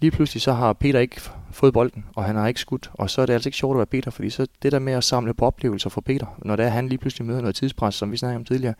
[0.00, 1.20] lige pludselig så har Peter ikke
[1.52, 3.78] fået bolden, og han har ikke skudt, og så er det altså ikke sjovt at
[3.78, 6.64] være Peter, fordi så det der med at samle på oplevelser for Peter, når det
[6.64, 8.74] er, han lige pludselig møder noget tidspres, som vi snakkede om tidligere,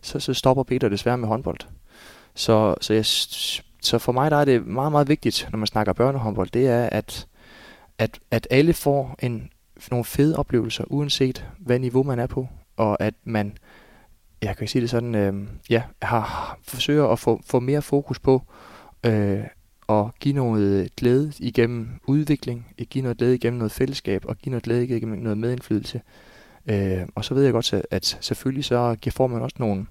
[0.00, 1.58] så, så stopper Peter desværre med håndbold.
[2.34, 3.06] Så, så, jeg,
[3.82, 6.88] så for mig der er det meget, meget vigtigt, når man snakker børnehåndbold, det er,
[6.92, 7.26] at,
[7.98, 9.50] at, at alle får en,
[9.90, 13.58] nogle fede oplevelser, uanset hvad niveau man er på, og at man,
[14.42, 15.34] jeg kan sige det sådan, øh,
[15.70, 18.42] ja, har, forsøger at få, få mere fokus på
[19.06, 19.40] øh,
[19.88, 24.50] at give noget glæde igennem udvikling, at give noget glæde igennem noget fællesskab, og give
[24.50, 26.00] noget glæde igennem noget medindflydelse.
[26.66, 29.86] Øh, og så ved jeg godt, at selvfølgelig så får man også nogle,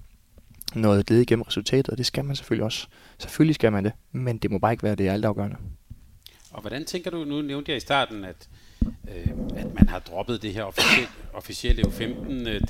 [0.74, 2.86] noget glæde igennem resultatet, og det skal man selvfølgelig også.
[3.18, 5.56] Selvfølgelig skal man det, men det må bare ikke være det altafgørende.
[6.50, 8.48] Og hvordan tænker du, nu nævnte jeg i starten, at,
[8.82, 12.60] øh, at man har droppet det her officielle, officielle U15 øh,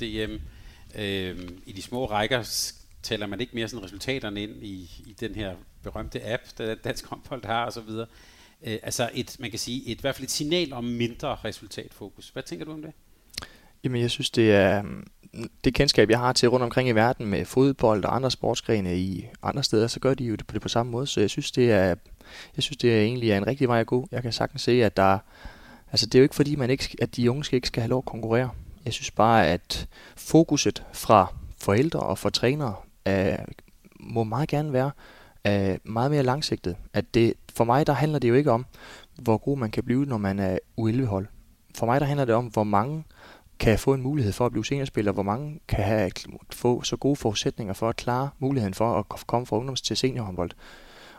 [0.95, 2.71] øh, i de små rækker
[3.03, 7.05] tæller man ikke mere sådan resultaterne ind i, i den her berømte app, der Dansk
[7.05, 8.07] Håndbold har og så videre.
[8.63, 12.29] Øh, altså et, man kan sige, et, i hvert fald et signal om mindre resultatfokus.
[12.29, 12.91] Hvad tænker du om det?
[13.83, 15.07] Jamen jeg synes, det er mm,
[15.63, 19.27] det kendskab, jeg har til rundt omkring i verden med fodbold og andre sportsgrene i
[19.43, 21.07] andre steder, så gør de jo det på, det på samme måde.
[21.07, 21.95] Så jeg synes, det er,
[22.55, 24.07] jeg synes, det er egentlig er en rigtig vej at gå.
[24.11, 25.19] Jeg kan sagtens se, at der,
[25.91, 27.97] altså det er jo ikke fordi, man ikke, at de unge ikke skal have lov
[27.97, 28.49] at konkurrere.
[28.87, 33.45] Jeg synes bare, at fokuset fra forældre og fra trænere er,
[33.99, 34.91] må meget gerne være
[35.43, 36.75] er meget mere langsigtet.
[36.93, 38.65] At det, for mig der handler det jo ikke om,
[39.21, 41.27] hvor god man kan blive, når man er U11-hold.
[41.75, 43.03] For mig der handler det om, hvor mange
[43.59, 46.11] kan få en mulighed for at blive seniorspiller, hvor mange kan have,
[46.51, 50.51] få så gode forudsætninger for at klare muligheden for at komme fra ungdoms til seniorhåndbold.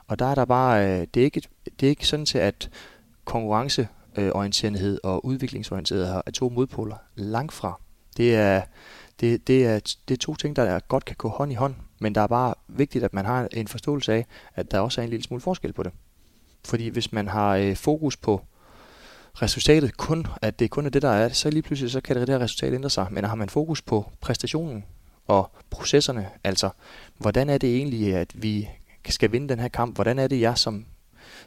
[0.07, 1.43] Og der er der bare, øh, det er ikke,
[1.81, 2.71] det er ikke sådan til, at
[3.25, 6.97] konkurrence Øh, konkurrenceorienteret og udviklingsorienteret er to modpoler.
[7.17, 7.81] Langt fra.
[8.17, 8.63] Det er,
[9.21, 11.75] det, det, er, det er to ting, der er, godt kan gå hånd i hånd,
[12.01, 15.05] men der er bare vigtigt, at man har en forståelse af, at der også er
[15.05, 15.93] en lille smule forskel på det.
[16.65, 18.41] Fordi hvis man har øh, fokus på
[19.43, 22.29] resultatet kun, at det kun er det, der er, så lige pludselig så kan det
[22.29, 23.07] der resultat ændre sig.
[23.11, 24.85] Men har man fokus på præstationen
[25.27, 26.71] og processerne, altså
[27.19, 28.69] hvordan er det egentlig, at vi
[29.09, 29.95] skal vinde den her kamp?
[29.95, 30.87] Hvordan er det, jeg som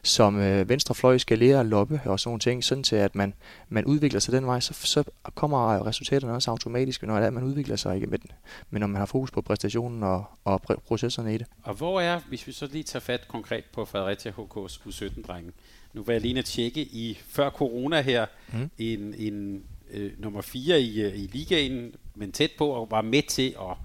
[0.04, 3.34] som øh, venstrefløj skal lære at loppe og sådan nogle ting, sådan til at man,
[3.70, 5.04] man udvikler sig den vej, så, så
[5.36, 8.32] kommer resultaterne også automatisk, når man udvikler sig ikke med den.
[8.70, 11.48] Men når man har fokus på præstationen og, og processerne i det.
[11.64, 15.52] Og hvor er, hvis vi så lige tager fat konkret på Fredericia HK's U17-drengen,
[15.94, 18.70] nu var jeg lige at tjekke i før corona her, mm.
[18.78, 23.22] en, en øh, nummer 4 i, øh, i ligaen, men tæt på og var med
[23.22, 23.78] til at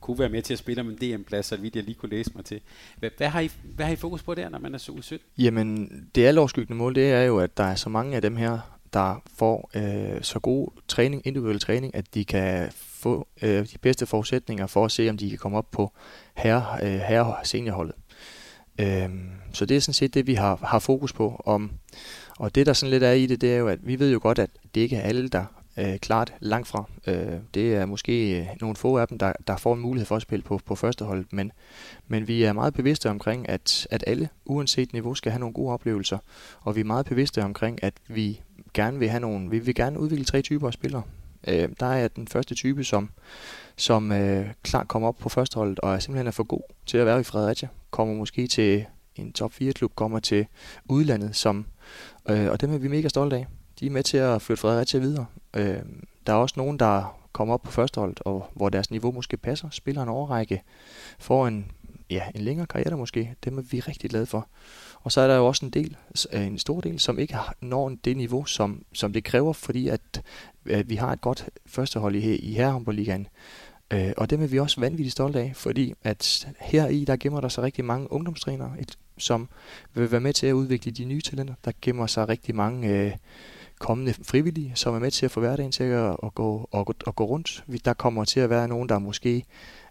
[0.00, 2.30] kunne være med til at spille om en DM-plads, så vidt jeg lige kunne læse
[2.34, 2.60] mig til.
[2.98, 5.26] Hvad, hvad, har I, hvad har I fokus på der, når man er så 17?
[5.38, 8.58] Jamen, det alvorskyggende mål, det er jo, at der er så mange af dem her,
[8.92, 14.06] der får øh, så god træning, individuel træning, at de kan få øh, de bedste
[14.06, 15.92] forudsætninger for at se, om de kan komme op på
[16.34, 17.94] herre, øh, herre seniorholdet.
[18.80, 19.08] Øh,
[19.52, 21.42] så det er sådan set det, vi har, har fokus på.
[21.46, 21.70] Om,
[22.38, 24.18] og det, der sådan lidt er i det, det er jo, at vi ved jo
[24.22, 25.44] godt, at det ikke er alle, der
[25.76, 26.84] øh, klart langt fra.
[27.06, 30.16] Øh, det er måske øh, nogle få af dem, der, der får en mulighed for
[30.16, 31.52] at spille på, på første hold, men,
[32.08, 35.72] men vi er meget bevidste omkring, at, at alle, uanset niveau, skal have nogle gode
[35.72, 36.18] oplevelser,
[36.60, 38.40] og vi er meget bevidste omkring, at vi
[38.74, 41.02] gerne vil have nogle, vi vil gerne udvikle tre typer af spillere.
[41.48, 43.10] Øh, der er den første type, som,
[43.76, 47.06] som øh, klart kommer op på førsteholdet og er simpelthen er for god til at
[47.06, 47.68] være i Fredericia.
[47.90, 50.46] Kommer måske til en top 4 klub kommer til
[50.88, 51.66] udlandet, som,
[52.28, 53.46] øh, og dem er vi mega stolte af.
[53.80, 55.26] De er med til at flytte Fredericia videre.
[55.54, 55.78] Øh,
[56.26, 59.70] der er også nogen, der kommer op på førsteholdet, og hvor deres niveau måske passer,
[59.70, 60.62] spiller en overrække,
[61.18, 61.70] får en,
[62.10, 63.34] ja, en længere karriere måske.
[63.44, 64.46] Dem er vi rigtig glade for.
[65.00, 65.96] Og så er der jo også en del,
[66.32, 70.22] øh, en stor del, som ikke når det niveau, som, som det kræver, fordi at,
[70.70, 73.26] at vi har et godt førstehold i, i herrehåndboldligaen.
[73.92, 77.40] Øh, og dem er vi også vanvittigt stolte af, fordi at her i der gemmer
[77.40, 79.48] der sig rigtig mange ungdomstrænere, et, som
[79.94, 81.54] vil være med til at udvikle de nye talenter.
[81.64, 83.12] Der gemmer sig rigtig mange øh,
[83.82, 87.16] kommende frivillige, som er med til at få hverdagen til at, at, gå, at, at
[87.16, 87.64] gå rundt.
[87.84, 89.44] Der kommer til at være nogen, der måske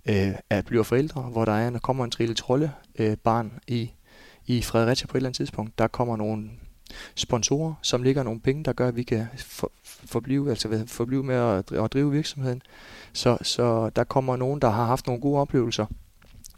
[0.06, 3.92] øh, er, bliver forældre, hvor der er, der kommer en trille trolde øh, barn i,
[4.48, 5.80] i Fredericia på et eller andet tidspunkt.
[5.80, 6.50] Der kommer nogle
[7.16, 11.36] sponsorer, som ligger nogle penge, der gør, at vi kan for, forblive, altså forblive med
[11.36, 12.62] at, at drive virksomheden.
[13.14, 15.86] Så, så der kommer nogen, der har haft nogle gode oplevelser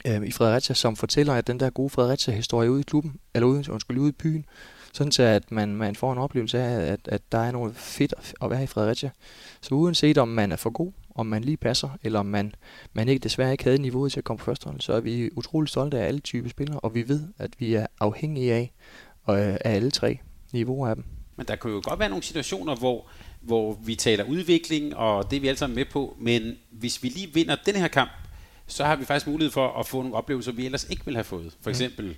[0.07, 3.71] øh, i Fredericia, som fortæller, at den der gode Fredericia-historie ude i klubben, eller ude,
[3.71, 4.45] undskyld, ude i byen,
[4.93, 8.13] sådan til at man, man får en oplevelse af, at, at der er noget fedt
[8.41, 9.09] at være i Fredericia.
[9.61, 12.55] Så uanset om man er for god, om man lige passer, eller om man,
[12.93, 15.69] man ikke desværre ikke havde niveauet til at komme på førstehold, så er vi utrolig
[15.69, 18.73] stolte af alle typer spillere, og vi ved, at vi er afhængige af,
[19.27, 20.19] af alle tre
[20.53, 21.05] niveauer af dem.
[21.35, 23.07] Men der kan jo godt være nogle situationer, hvor,
[23.41, 27.07] hvor vi taler udvikling, og det er vi alle sammen med på, men hvis vi
[27.09, 28.11] lige vinder den her kamp,
[28.67, 31.23] så har vi faktisk mulighed for at få nogle oplevelser, vi ellers ikke ville have
[31.23, 31.51] fået.
[31.61, 31.71] For mm.
[31.71, 32.15] eksempel mm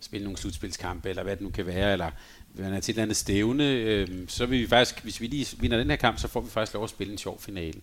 [0.00, 2.10] spille nogle slutspilskampe, eller hvad det nu kan være, eller
[2.54, 5.56] man er til et eller andet stævne, øh, så vil vi faktisk, hvis vi lige
[5.60, 7.80] vinder den her kamp, så får vi faktisk lov at spille en sjov finale.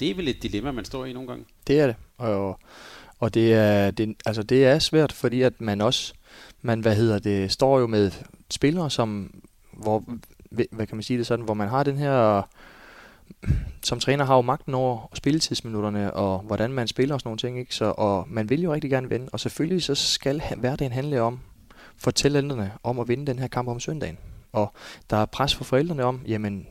[0.00, 1.44] Det er vel et dilemma, man står i nogle gange?
[1.66, 2.60] Det er det, og,
[3.18, 6.14] og det, er, det, altså det er svært, fordi at man også,
[6.62, 8.10] man, hvad hedder det, står jo med
[8.50, 9.34] spillere, som,
[9.72, 10.04] hvor,
[10.50, 12.42] hvad kan man sige det sådan, hvor man har den her,
[13.82, 17.58] som træner har jo magten over spilletidsminutterne, og hvordan man spiller og sådan nogle ting,
[17.58, 17.74] ikke?
[17.74, 21.40] Så, og man vil jo rigtig gerne vinde, og selvfølgelig så skal hverdagen handle om,
[21.96, 24.18] for talenterne om at vinde den her kamp om søndagen.
[24.52, 24.72] Og
[25.10, 26.66] der er pres for forældrene om, jamen,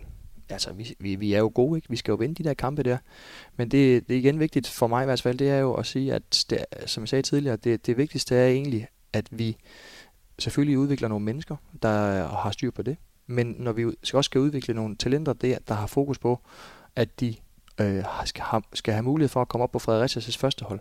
[0.50, 1.90] altså, vi, vi, vi er jo gode, ikke?
[1.90, 2.98] Vi skal jo vinde de der kampe der.
[3.56, 5.86] Men det, det er igen vigtigt for mig i hvert fald, det er jo at
[5.86, 9.58] sige, at det, som jeg sagde tidligere, det, det vigtigste er egentlig, at vi
[10.40, 12.98] selvfølgelig udvikler nogle mennesker, der har styr på det.
[13.28, 16.40] Men når vi også skal udvikle nogle talenter, der, der har fokus på,
[16.96, 17.36] at de
[17.82, 20.80] øh, skal, have, skal have mulighed for at komme op på Fredericias første hold.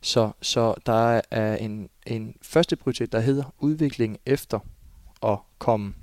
[0.00, 4.58] Så, så der er en, en første prioritet, der hedder udvikling efter
[5.22, 5.94] at komme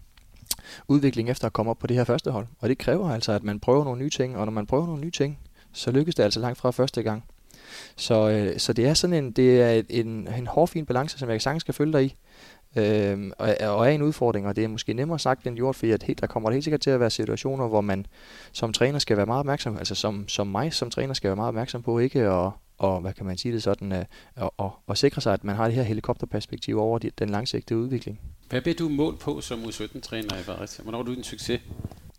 [0.88, 2.48] udvikling efter at komme op på det her første hold.
[2.60, 5.02] Og det kræver altså, at man prøver nogle nye ting, og når man prøver nogle
[5.02, 5.40] nye ting,
[5.72, 7.24] så lykkes det altså langt fra første gang.
[7.96, 11.42] Så, øh, så det er sådan en, det er en, en hårfin balance, som jeg
[11.42, 12.16] sagtens skal følge dig i.
[12.76, 15.92] Øh, og, og er en udfordring, og det er måske nemmere sagt end gjort, fordi
[15.92, 18.06] at helt, der kommer helt sikkert til at være situationer, hvor man
[18.52, 21.48] som træner skal være meget opmærksom, altså som, som mig som træner skal være meget
[21.48, 24.80] opmærksom på ikke at og hvad kan man sige det sådan, øh, at, og, og,
[24.88, 28.20] og sikre sig, at man har det her helikopterperspektiv over de, den langsigtede udvikling.
[28.50, 30.84] Hvad bliver du målt på som U17-træner i Fredericia?
[30.84, 31.62] Hvornår er du en succes?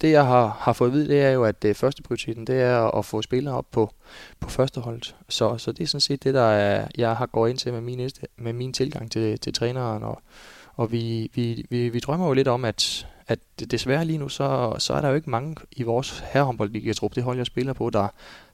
[0.01, 2.47] Det jeg har, har fået at vide, det er jo, at øh, det første prioriteten,
[2.47, 3.95] det er at få spillere op på,
[4.41, 5.17] på førsteholdet.
[5.29, 7.81] Så, så det er sådan set det, der er, jeg har gået ind til med
[7.81, 10.03] min, med min tilgang til, til træneren.
[10.03, 10.21] Og,
[10.75, 13.39] og vi, vi, vi, vi drømmer jo lidt om, at, at
[13.71, 17.37] desværre lige nu, så, så er der jo ikke mange i vores herrehåndboldligatrup, det hold
[17.37, 18.09] jeg spiller på, der,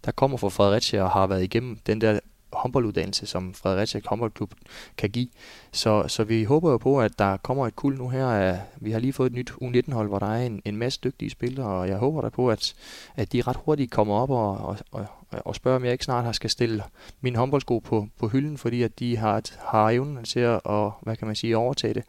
[0.05, 2.21] der kommer fra Fredericia og har været igennem den der
[2.53, 4.55] håndbolduddannelse, som Fredericia håndboldklub
[4.97, 5.29] kan give.
[5.73, 8.59] Så, så vi håber jo på, at der kommer et kul nu her.
[8.77, 11.67] Vi har lige fået et nyt U19-hold, hvor der er en, en masse dygtige spillere,
[11.67, 12.75] og jeg håber da på, at,
[13.17, 16.25] at de ret hurtigt kommer op og, og, og, og spørger, om jeg ikke snart
[16.25, 16.83] har skal stille
[17.21, 21.17] min håndboldsko på, på hylden, fordi at de har, har evnen til at, og, hvad
[21.17, 22.05] kan man sige, overtage det.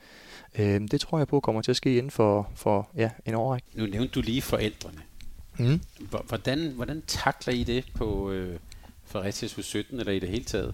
[0.60, 3.68] Øh, det tror jeg på kommer til at ske inden for, for ja, en årrække.
[3.74, 5.00] Nu nævnte du lige forældrene.
[5.58, 5.82] Mm.
[6.28, 8.60] Hvordan, hvordan takler I det på øh,
[9.14, 10.74] Fredericias U17 eller i det hele taget?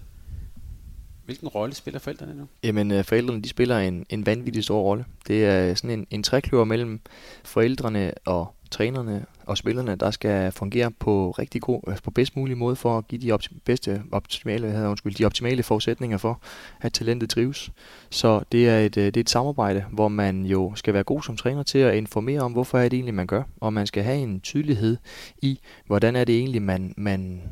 [1.24, 2.46] Hvilken rolle spiller forældrene nu?
[2.62, 5.04] Jamen, øh, forældrene de spiller en, en vanvittig stor rolle.
[5.26, 7.00] Det er sådan en, en trækløver mellem
[7.44, 12.58] forældrene og trænerne og spillerne, der skal fungere på rigtig god, øh, på bedst mulig
[12.58, 16.40] måde for at give de optim- bedste optimale, havde, undskyld, de optimale forudsætninger for,
[16.80, 17.70] at talentet trives.
[18.10, 21.36] Så det er, et, det er et samarbejde, hvor man jo skal være god som
[21.36, 24.18] træner til at informere om, hvorfor er det egentlig, man gør, og man skal have
[24.18, 24.96] en tydelighed
[25.42, 27.42] i, hvordan er det egentlig, man, man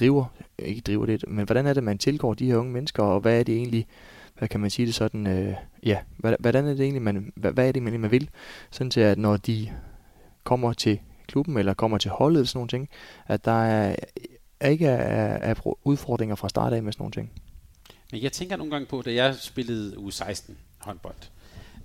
[0.00, 0.24] driver,
[0.58, 3.40] ikke driver det, men hvordan er det, man tilgår de her unge mennesker, og hvad
[3.40, 3.86] er det egentlig,
[4.38, 7.68] hvad kan man sige det sådan, øh, ja, hvordan er det egentlig, man, hvad, hvad
[7.68, 8.28] er det egentlig, man vil,
[8.70, 9.70] sådan til at når de
[10.44, 12.88] kommer til klubben eller kommer til holdet, sådan nogle ting,
[13.26, 13.96] at der er,
[14.64, 17.30] ikke er, er udfordringer fra start af med sådan nogle ting.
[18.12, 21.14] Men jeg tænker nogle gange på, da jeg spillede U16 håndbold,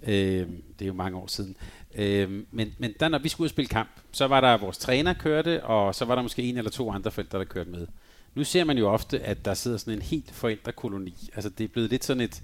[0.04, 0.48] øh,
[0.80, 1.58] det er jo mange år siden,
[1.96, 4.78] øh, men, men der når vi skulle ud og spille kamp, så var der vores
[4.78, 7.88] træner kørte, og så var der måske en eller to andre forældre, der kørte med.
[8.36, 11.30] Nu ser man jo ofte, at der sidder sådan en helt forældrekoloni.
[11.36, 12.44] Altså det er blevet lidt sådan et,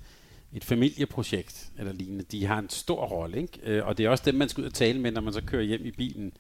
[0.54, 2.24] et familieprojekt eller lignende.
[2.32, 3.60] De har en stor rolle, ikke?
[3.64, 5.42] Øh, og det er også dem, man skal ud og tale med, når man så
[5.42, 6.32] kører hjem i bilen.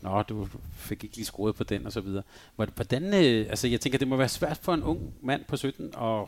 [0.00, 2.22] Nå, du fik ikke lige skruet på den og så videre.
[2.56, 5.86] Hvordan, øh, altså jeg tænker, det må være svært for en ung mand på 17
[6.02, 6.24] at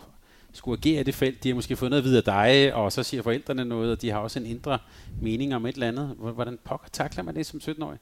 [0.52, 1.44] skulle agere i det felt.
[1.44, 4.18] De har måske fået noget videre dig, og så siger forældrene noget, og de har
[4.18, 4.78] også en indre
[5.20, 6.14] mening om et eller andet.
[6.18, 7.98] Hvordan pokker takler man det som 17-årig?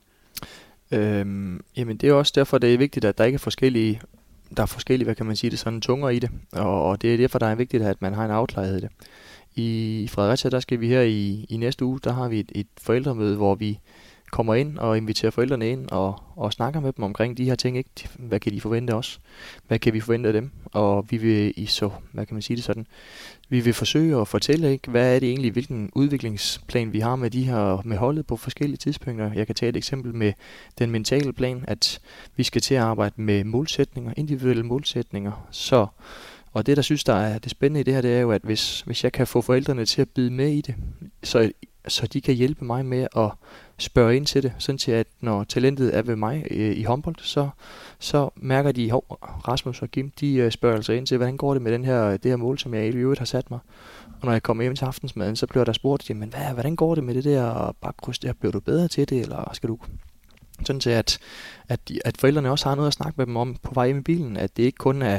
[0.90, 4.00] Øhm, jamen det er også derfor, det er vigtigt, at der ikke er forskellige,
[4.56, 6.30] der er forskellige, hvad kan man sige det, sådan tunger i det.
[6.52, 8.90] Og, og det er derfor, der er vigtigt, at man har en afklarethed i det.
[9.54, 12.66] I Fredericia, der skal vi her i, i næste uge, der har vi et, et
[12.80, 13.78] forældremøde, hvor vi
[14.30, 17.76] kommer ind og inviterer forældrene ind og, og snakker med dem omkring de her ting.
[17.76, 18.08] Ikke?
[18.18, 19.20] Hvad kan de forvente os?
[19.68, 20.50] Hvad kan vi forvente af dem?
[20.64, 22.86] Og vi vil i så, hvad kan man sige det sådan,
[23.48, 27.30] vi vil forsøge at fortælle, ikke, hvad er det egentlig, hvilken udviklingsplan vi har med
[27.30, 29.32] de her med holdet på forskellige tidspunkter.
[29.32, 30.32] Jeg kan tage et eksempel med
[30.78, 32.00] den mentale plan, at
[32.36, 35.48] vi skal til at arbejde med målsætninger, individuelle målsætninger.
[35.50, 35.86] Så
[36.52, 38.42] og det, der synes, der er det spændende i det her, det er jo, at
[38.42, 40.74] hvis, hvis jeg kan få forældrene til at bide med i det,
[41.22, 41.50] så,
[41.88, 43.30] så de kan hjælpe mig med at
[43.78, 47.16] spørge ind til det, sådan til at når talentet er ved mig øh, i håndbold,
[47.18, 47.48] så,
[47.98, 49.00] så mærker de, at
[49.48, 52.10] Rasmus og Kim, de øh, spørger altså ind til, hvordan går det med den her,
[52.10, 53.58] det her mål, som jeg i øvrigt har sat mig.
[54.06, 56.94] Og når jeg kommer hjem til aftensmaden, så bliver der spurgt, men hvad, hvordan går
[56.94, 59.78] det med det der bakkryds der, bliver du bedre til det, eller skal du
[60.64, 61.18] sådan til, at,
[61.68, 64.02] at, at forældrene også har noget at snakke med dem om på vej hjem i
[64.02, 65.18] bilen, at det ikke kun er,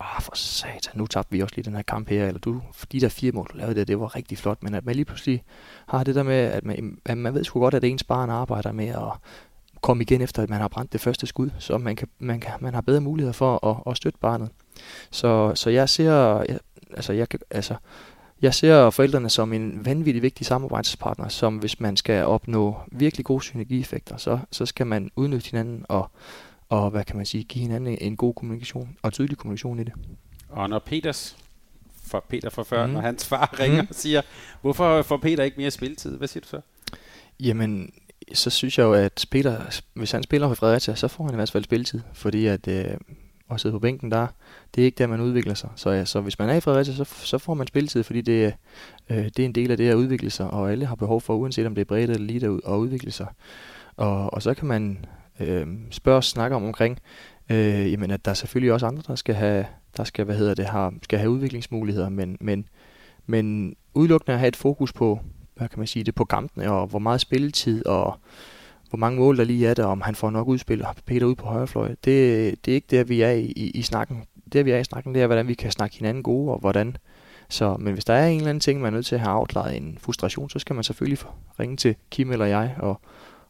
[0.00, 3.00] åh for satan, nu tabte vi også lige den her kamp her, eller du, de
[3.00, 5.44] der fire mål, du lavede det, det var rigtig flot, men at man lige pludselig
[5.86, 8.72] har det der med, at man, at man ved sgu godt, at ens barn arbejder
[8.72, 9.12] med at
[9.80, 12.52] komme igen efter, at man har brændt det første skud, så man, kan, man, kan,
[12.60, 14.50] man har bedre muligheder for at, at støtte barnet.
[15.10, 16.12] Så, så jeg ser,
[16.48, 16.58] jeg,
[16.90, 17.74] altså, jeg, altså,
[18.42, 23.42] jeg ser forældrene som en vanvittig vigtig samarbejdspartner, som hvis man skal opnå virkelig gode
[23.42, 26.10] synergieffekter, så, så skal man udnytte hinanden og,
[26.68, 29.92] og hvad kan man sige, give hinanden en god kommunikation og tydelig kommunikation i det.
[30.48, 31.36] Og når Peters
[32.06, 32.92] for Peter fra før, mm.
[32.92, 33.88] når hans far ringer mm.
[33.90, 34.22] og siger,
[34.60, 36.16] hvorfor får Peter ikke mere spilletid?
[36.16, 36.60] Hvad siger du så?
[37.40, 37.92] Jamen,
[38.32, 41.36] så synes jeg jo, at Peter, hvis han spiller for Fredericia, så får han i
[41.36, 42.96] hvert fald spilletid, fordi at øh,
[43.50, 44.26] at sidde på bænken der,
[44.74, 45.70] det er ikke der, man udvikler sig.
[45.76, 48.54] Så, ja, så hvis man er i Fredericia, så, så får man spilletid, fordi det,
[49.10, 51.34] øh, det er en del af det at udvikle sig, og alle har behov for,
[51.34, 53.26] uanset om det er bredt eller lige at udvikle sig.
[53.96, 55.04] Og, og så kan man
[55.40, 56.98] øh, spørger og snakker om omkring,
[57.50, 60.54] øh, jamen at der er selvfølgelig også andre, der skal have, der skal, hvad hedder
[60.54, 62.68] det, har, skal have udviklingsmuligheder, men, men,
[63.26, 65.20] men udelukkende at have et fokus på,
[65.54, 68.18] hvad kan man sige det, på kampene, og hvor meget spilletid, og
[68.88, 71.34] hvor mange mål der lige er der, om han får nok udspil, og Peter ud
[71.34, 71.88] på højrefløj.
[71.88, 74.24] Det, det er ikke der, vi er i, i, i snakken.
[74.52, 76.96] Det, vi er i snakken, det er, hvordan vi kan snakke hinanden gode, og hvordan.
[77.48, 79.32] Så, men hvis der er en eller anden ting, man er nødt til at have
[79.32, 81.18] afklaret en frustration, så skal man selvfølgelig
[81.60, 83.00] ringe til Kim eller jeg, og,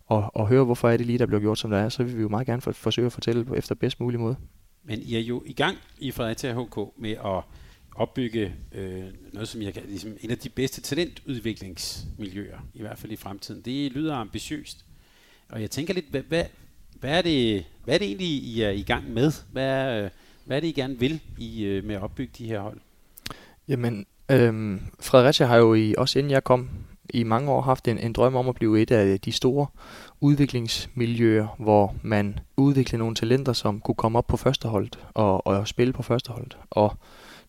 [0.08, 1.88] og, og høre, hvorfor er det lige, der bliver gjort, som der er.
[1.88, 4.36] Så vil vi jo meget gerne for, forsøge at fortælle efter bedst mulig måde.
[4.84, 7.42] Men I er jo i gang i Fredericia HK med at
[7.94, 13.12] opbygge øh, noget, som jeg kan, ligesom en af de bedste talentudviklingsmiljøer, i hvert fald
[13.12, 13.62] i fremtiden.
[13.62, 14.84] Det lyder ambitiøst.
[15.48, 16.44] Og jeg tænker lidt, hvad, hvad,
[17.00, 19.32] hvad, er, det, hvad er det egentlig, I er i gang med?
[19.52, 20.08] Hvad er,
[20.44, 22.80] hvad er det, I gerne vil I, øh, med at opbygge de her hold?
[23.68, 26.68] Jamen, øhm, Fredericia har jo i, også inden jeg kom,
[27.10, 29.66] i mange år haft en, en drøm om at blive et af de store
[30.20, 35.92] udviklingsmiljøer, hvor man udvikler nogle talenter, som kunne komme op på førsteholdet og, og spille
[35.92, 36.58] på førsteholdet.
[36.70, 36.96] Og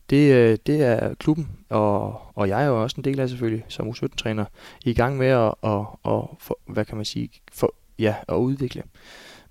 [0.10, 3.66] det, øh, det er klubben, og, og jeg er jo også en del af selvfølgelig,
[3.68, 4.46] som U17-træner,
[4.86, 8.84] i gang med at, at, at for, hvad kan man sige, for, ja, at udvikle.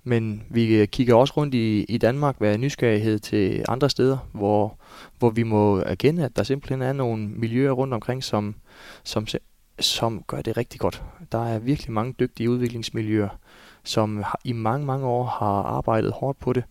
[0.03, 4.77] Men vi øh, kigger også rundt i, i Danmark med nysgerrighed til andre steder, hvor,
[5.19, 8.55] hvor vi må erkende, at der simpelthen er nogle miljøer rundt omkring, som,
[9.03, 9.27] som,
[9.79, 11.03] som gør det rigtig godt.
[11.31, 13.29] Der er virkelig mange dygtige udviklingsmiljøer,
[13.83, 16.63] som i mange, mange år har arbejdet hårdt på det,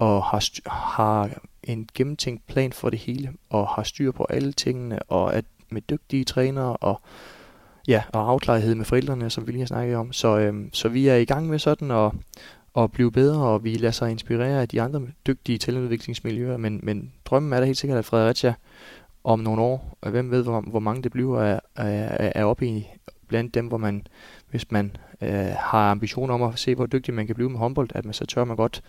[0.00, 1.30] og har, har
[1.62, 5.82] en gennemtænkt plan for det hele, og har styr på alle tingene, og at med
[5.82, 7.00] dygtige trænere, og
[7.88, 10.12] ja, og afklarethed med forældrene, som vi lige har snakket om.
[10.12, 12.12] Så, øhm, så vi er i gang med sådan at,
[12.76, 17.12] at blive bedre, og vi lader sig inspirere af de andre dygtige talentudviklingsmiljøer, men, men
[17.24, 18.54] drømmen er da helt sikkert, at Fredericia
[19.24, 22.66] om nogle år, og hvem ved, hvor, hvor mange det bliver, er, er, er oppe
[22.66, 22.88] i
[23.28, 24.06] blandt dem, hvor man,
[24.50, 27.88] hvis man øh, har ambitioner om at se, hvor dygtig man kan blive med håndbold,
[27.94, 28.82] at man så tør man godt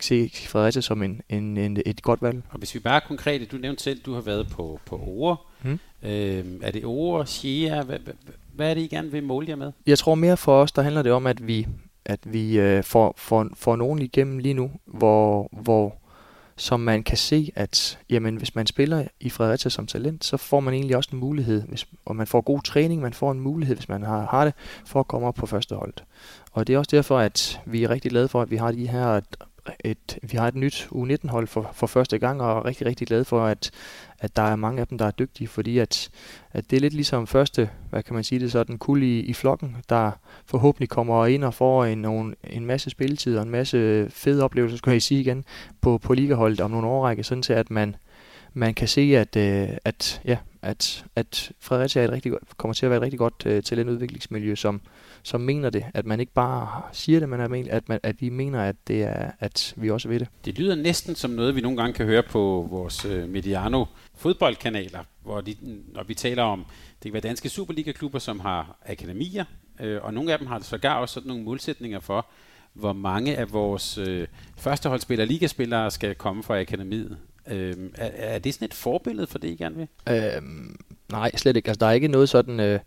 [0.00, 2.42] se Fredericia som en, en, en, et godt valg.
[2.50, 5.36] Og hvis vi bare er konkrete, du nævnte selv, du har været på, på Ore.
[5.62, 5.78] Hmm.
[6.02, 7.82] Øhm, er det Ore, Shea?
[7.82, 8.14] Hvad, hvad,
[8.52, 9.72] hvad er det, I gerne vil måle jer med?
[9.86, 11.66] Jeg tror mere for os, der handler det om, at vi,
[12.04, 15.96] at vi øh, får, får, får nogen igennem lige nu, hvor, hvor
[16.56, 20.60] som man kan se, at jamen, hvis man spiller i Fredericia som talent, så får
[20.60, 23.76] man egentlig også en mulighed, hvis, og man får god træning, man får en mulighed,
[23.76, 24.54] hvis man har, har det,
[24.86, 25.94] for at komme op på første hold.
[26.52, 28.88] Og det er også derfor, at vi er rigtig glade for, at vi har de
[28.88, 29.20] her
[29.84, 33.24] et, vi har et nyt U19-hold for, for første gang, og er rigtig, rigtig glade
[33.24, 33.70] for, at,
[34.18, 36.08] at der er mange af dem, der er dygtige, fordi at,
[36.52, 39.32] at det er lidt ligesom første, hvad kan man sige det sådan, kul i, i
[39.32, 40.10] flokken, der
[40.46, 44.78] forhåbentlig kommer ind og får en, nogen, en masse spilletid og en masse fede oplevelser,
[44.78, 45.44] skulle jeg sige igen,
[45.80, 47.96] på, på ligaholdet om nogle årrække, sådan til at man,
[48.54, 52.86] man kan se, at, øh, at, ja, at, at Fredericia er et rigtig, kommer til
[52.86, 54.80] at være et rigtig godt øh, talentudviklingsmiljø, som,
[55.26, 55.84] som mener det.
[55.94, 59.02] At man ikke bare siger det, men at, at, man, at vi mener, at, det
[59.02, 60.28] er, at vi også ved det.
[60.44, 64.98] Det lyder næsten som noget, vi nogle gange kan høre på vores øh, Mediano fodboldkanaler,
[65.22, 65.56] hvor de,
[65.94, 66.64] når vi taler om,
[67.02, 69.44] det kan være danske Superliga-klubber, som har akademier,
[69.80, 72.26] øh, og nogle af dem har sågar også sådan nogle målsætninger for,
[72.72, 77.18] hvor mange af vores øh, førsteholdsspillere, ligaspillere skal komme fra akademiet.
[77.50, 79.88] Øh, er, er det sådan et forbillede for det, I gerne vil?
[80.08, 80.76] Øhm,
[81.12, 81.68] nej, slet ikke.
[81.68, 82.60] Altså, der er ikke noget sådan...
[82.60, 82.80] Øh,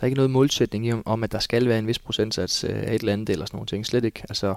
[0.00, 2.70] der er ikke noget målsætning i, om, at der skal være en vis procentsats øh,
[2.70, 3.86] af et eller andet eller sådan nogle ting.
[3.86, 4.22] Slet ikke.
[4.28, 4.54] Altså,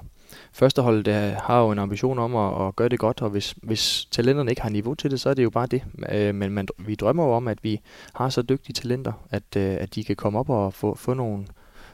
[0.54, 4.08] førsteholdet der har jo en ambition om at, at gøre det godt, og hvis, hvis
[4.12, 5.84] talenterne ikke har niveau til det, så er det jo bare det.
[6.12, 7.80] Øh, men man, vi drømmer jo om, at vi
[8.14, 11.46] har så dygtige talenter, at, øh, at de kan komme op og få, få, nogle,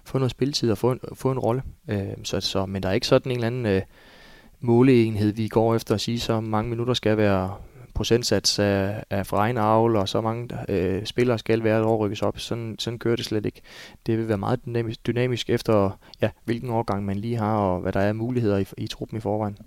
[0.04, 1.64] få noget spilletid og få en, få en rolle.
[1.90, 3.82] Øh, så, så, men der er ikke sådan en eller anden øh,
[4.60, 7.56] måleenhed, vi går efter at sige, så mange minutter skal være
[8.00, 12.22] procentsats af, af fra egen avl, og så mange øh, spillere skal være et rykkes
[12.22, 12.40] op.
[12.40, 13.62] Sådan, sådan kører det slet ikke.
[14.06, 17.92] Det vil være meget dynamisk, dynamisk efter, ja, hvilken årgang man lige har, og hvad
[17.92, 19.58] der er muligheder i, i truppen i forvejen.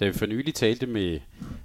[0.00, 1.20] Da vi for nylig talte med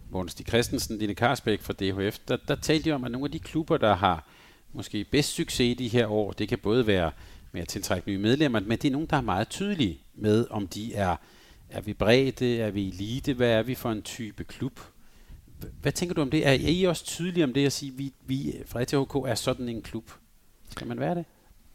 [0.09, 3.31] Måns Stig Christensen, Line Karsbæk fra DHF, der, der talte de om, at nogle af
[3.31, 4.27] de klubber, der har
[4.73, 7.11] måske bedst succes i de her år, det kan både være
[7.51, 10.67] med at tiltrække nye medlemmer, men det er nogen, der er meget tydelige med, om
[10.67, 11.15] de er,
[11.69, 14.79] er vi bredde, er vi elite, hvad er vi for en type klub?
[15.81, 16.47] Hvad tænker du om det?
[16.47, 19.69] Er I også tydelige om det at sige, at vi, vi fra ATHK er sådan
[19.69, 20.11] en klub?
[20.69, 21.25] Skal man være det?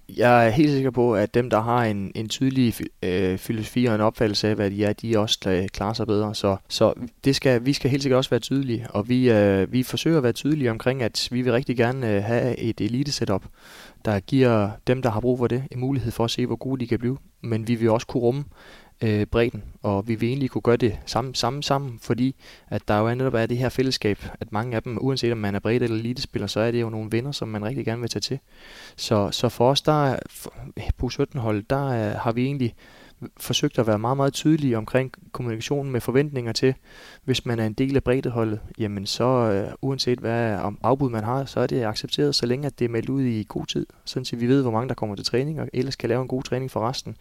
[0.08, 3.94] Jeg er helt sikker på, at dem, der har en, en tydelig øh, filosofi og
[3.94, 6.34] en opfattelse af, hvad de er, de også øh, klarer sig bedre.
[6.34, 9.82] Så, så det skal, vi skal helt sikkert også være tydelige, og vi, øh, vi
[9.82, 13.44] forsøger at være tydelige omkring, at vi vil rigtig gerne øh, have et elite setup,
[14.04, 16.80] der giver dem, der har brug for det, en mulighed for at se, hvor gode
[16.80, 17.18] de kan blive.
[17.40, 18.44] Men vi vil også kunne rumme
[19.02, 22.34] øh, bredden, og vi vil egentlig kunne gøre det sammen, sammen, sammen, fordi
[22.68, 25.54] at der jo netop er det her fællesskab, at mange af dem, uanset om man
[25.54, 28.10] er bredt eller elitespiller, så er det jo nogle venner, som man rigtig gerne vil
[28.10, 28.38] tage til.
[28.96, 30.16] Så, så for os, der
[30.98, 32.74] på 17 hold, der øh, har vi egentlig
[33.36, 36.74] forsøgt at være meget, meget tydelige omkring kommunikationen med forventninger til,
[37.24, 41.24] hvis man er en del af breddeholdet, jamen så øh, uanset hvad om afbud man
[41.24, 43.86] har, så er det accepteret, så længe at det er meldt ud i god tid,
[44.04, 46.28] sådan så vi ved, hvor mange der kommer til træning, og ellers kan lave en
[46.28, 47.16] god træning for resten.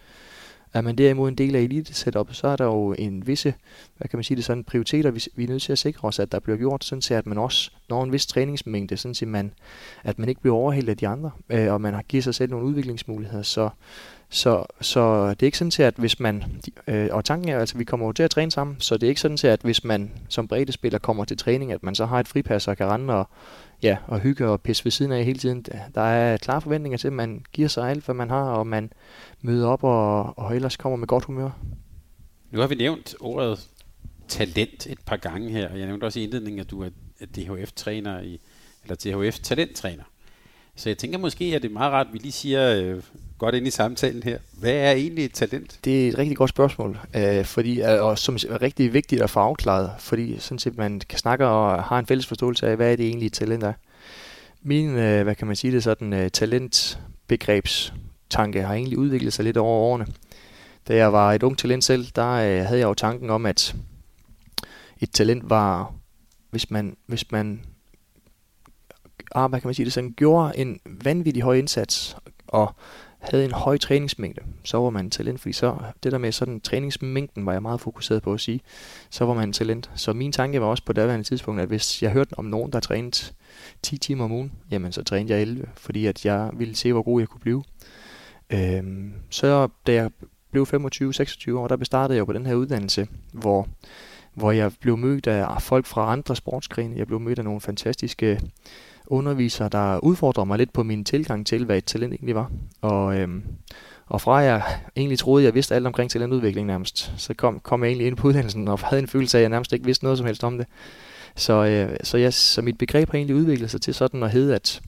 [0.73, 3.53] Er man derimod en del af elite så er der jo en visse,
[3.97, 6.19] hvad kan man sige det sådan, prioriteter, vi, vi er nødt til at sikre os,
[6.19, 9.53] at der bliver gjort, sådan at man også når en vis træningsmængde, sådan at man,
[10.03, 12.51] at man ikke bliver overhældt af de andre, øh, og man har givet sig selv
[12.51, 13.43] nogle udviklingsmuligheder.
[13.43, 13.69] Så,
[14.33, 17.75] så, så det er ikke sådan til, at hvis man, øh, og tanken er altså,
[17.75, 19.61] at vi kommer jo til at træne sammen, så det er ikke sådan til, at
[19.61, 22.87] hvis man som spiller kommer til træning, at man så har et fripas og kan
[22.87, 23.29] rende og,
[23.83, 25.65] ja, og hygge og pisse ved siden af hele tiden.
[25.95, 28.93] Der er klare forventninger til, at man giver sig alt, hvad man har, og man
[29.41, 31.49] møder op og, og ellers kommer med godt humør.
[32.51, 33.69] Nu har vi nævnt ordet
[34.27, 36.89] talent et par gange her, og jeg nævnte også i indledningen, at du er
[37.35, 38.39] DHF-træner, i,
[38.83, 40.03] eller DHF-talenttræner.
[40.75, 43.03] Så jeg tænker måske, at det er meget rart, at vi lige siger øh,
[43.43, 44.37] godt ind i samtalen her.
[44.59, 45.79] Hvad er egentlig et talent?
[45.83, 49.29] Det er et rigtig godt spørgsmål, øh, fordi, øh, og som er rigtig vigtigt at
[49.29, 52.91] få afklaret, fordi sådan set man kan snakke og har en fælles forståelse af, hvad
[52.91, 53.73] er det egentlig et talent er.
[54.61, 59.57] Min, øh, hvad kan man sige det sådan, øh, talentbegrebstanke har egentlig udviklet sig lidt
[59.57, 60.07] over årene.
[60.87, 63.75] Da jeg var et ung talent selv, der øh, havde jeg jo tanken om, at
[65.01, 65.93] et talent var,
[66.51, 67.61] hvis man, hvis man
[69.35, 72.17] ah, hvad kan man sige det sådan, gjorde en vanvittig høj indsats
[72.47, 72.75] og
[73.31, 77.45] havde en høj træningsmængde, så var man talent, fordi så det der med sådan træningsmængden
[77.45, 78.61] var jeg meget fokuseret på at sige,
[79.09, 79.91] så var man talent.
[79.95, 82.79] Så min tanke var også på daværende tidspunkt, at hvis jeg hørte om nogen, der
[82.79, 83.33] trænede
[83.81, 87.01] 10 timer om ugen, jamen så trænede jeg 11, fordi at jeg ville se, hvor
[87.01, 87.63] god jeg kunne blive.
[88.49, 90.11] Øhm, så da jeg
[90.51, 93.67] blev 25-26 år, der bestartede jeg på den her uddannelse, hvor,
[94.33, 96.97] hvor jeg blev mødt af folk fra andre sportsgrene.
[96.97, 98.39] Jeg blev mødt af nogle fantastiske
[99.07, 102.51] undervisere, der udfordrer mig lidt på min tilgang til, hvad et talent egentlig var.
[102.81, 103.43] Og, øhm,
[104.05, 104.63] og fra jeg
[104.95, 108.27] egentlig troede, jeg vidste alt omkring talentudvikling nærmest, så kom, kom jeg egentlig ind på
[108.27, 110.57] uddannelsen og havde en følelse af, at jeg nærmest ikke vidste noget som helst om
[110.57, 110.67] det.
[111.35, 114.55] Så, øh, så, jeg, så mit begreb har egentlig udviklet sig til sådan at hedde,
[114.55, 114.81] at,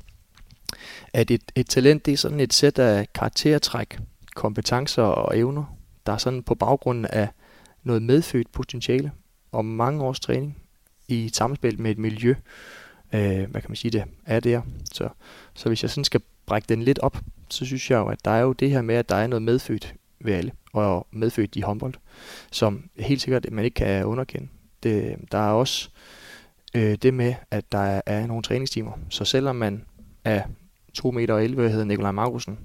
[1.13, 3.99] at et, et talent det er sådan et sæt af karaktertræk,
[4.35, 7.29] kompetencer og evner, der er sådan på baggrund af
[7.83, 9.11] noget medfødt potentiale
[9.51, 10.57] og mange års træning
[11.07, 12.35] i et samspil med et miljø,
[13.13, 14.61] øh, hvad kan man sige det, er der.
[14.93, 15.09] Så,
[15.53, 17.17] så hvis jeg sådan skal brække den lidt op,
[17.49, 19.41] så synes jeg jo, at der er jo det her med, at der er noget
[19.41, 20.51] medfødt ved alle.
[20.73, 21.93] og medfødt i håndbold,
[22.51, 24.47] som helt sikkert man ikke kan underkende.
[24.83, 25.89] Det, der er også
[26.75, 28.91] øh, det med, at der er, nogle træningstimer.
[29.09, 29.85] Så selvom man
[30.23, 30.43] er
[30.93, 32.57] 2 meter og 11, hedder Nikolaj Markusen,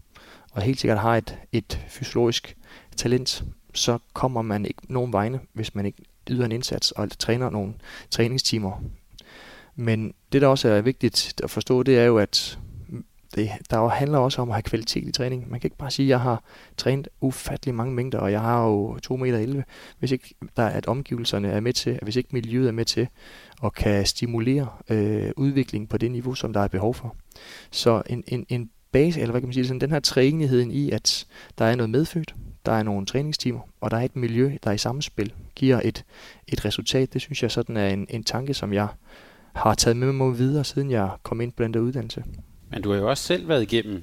[0.53, 2.57] og helt sikkert har et, et fysiologisk
[2.97, 7.51] talent, så kommer man ikke nogen vegne, hvis man ikke yder en indsats og træner
[7.51, 7.75] nogle
[8.11, 8.83] træningstimer.
[9.77, 12.59] Men det, der også er vigtigt at forstå, det er jo, at
[13.35, 15.51] det, der handler også om at have kvalitet i træning.
[15.51, 16.45] Man kan ikke bare sige, at jeg har
[16.77, 19.65] trænet ufattelig mange mængder, og jeg har jo 2 meter 11,
[19.99, 23.09] hvis ikke der er, at omgivelserne er med til, hvis ikke miljøet er med til,
[23.61, 27.17] og kan stimulere øh, udviklingen på det niveau, som der er behov for.
[27.71, 30.91] Så en, en, en base, eller hvad kan man sige, sådan den her træenigheden i,
[30.91, 31.27] at
[31.59, 32.35] der er noget medfødt,
[32.67, 36.05] der er nogle træningstimer, og der er et miljø, der i samspil giver et,
[36.49, 37.13] et resultat.
[37.13, 38.89] Det synes jeg sådan er en, en tanke, som jeg
[39.53, 42.25] har taget med mig videre, siden jeg kom ind på den der uddannelse.
[42.71, 44.03] Men du har jo også selv været igennem,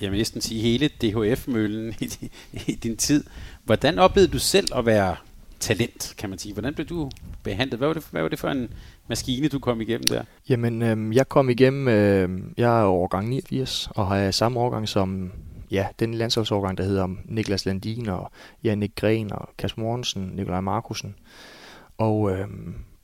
[0.00, 2.30] jeg vil næsten sige, hele DHF-møllen i,
[2.66, 3.24] i din tid.
[3.64, 5.16] Hvordan oplevede du selv at være
[5.60, 6.52] talent, kan man sige?
[6.52, 7.10] Hvordan blev du
[7.42, 7.78] behandlet?
[7.78, 8.68] Hvad var det, hvad var det for en
[9.08, 10.22] maskine, du kom igennem der?
[10.48, 15.32] Jamen, øh, jeg kom igennem, øh, jeg er årgang 89, og har samme årgang som
[15.70, 18.30] ja, den landsholdsårgang, der hedder Niklas Landin og
[18.64, 21.14] Jannik Gren og Kasper Mortensen, Nikolaj Markusen.
[21.98, 22.48] Og øh,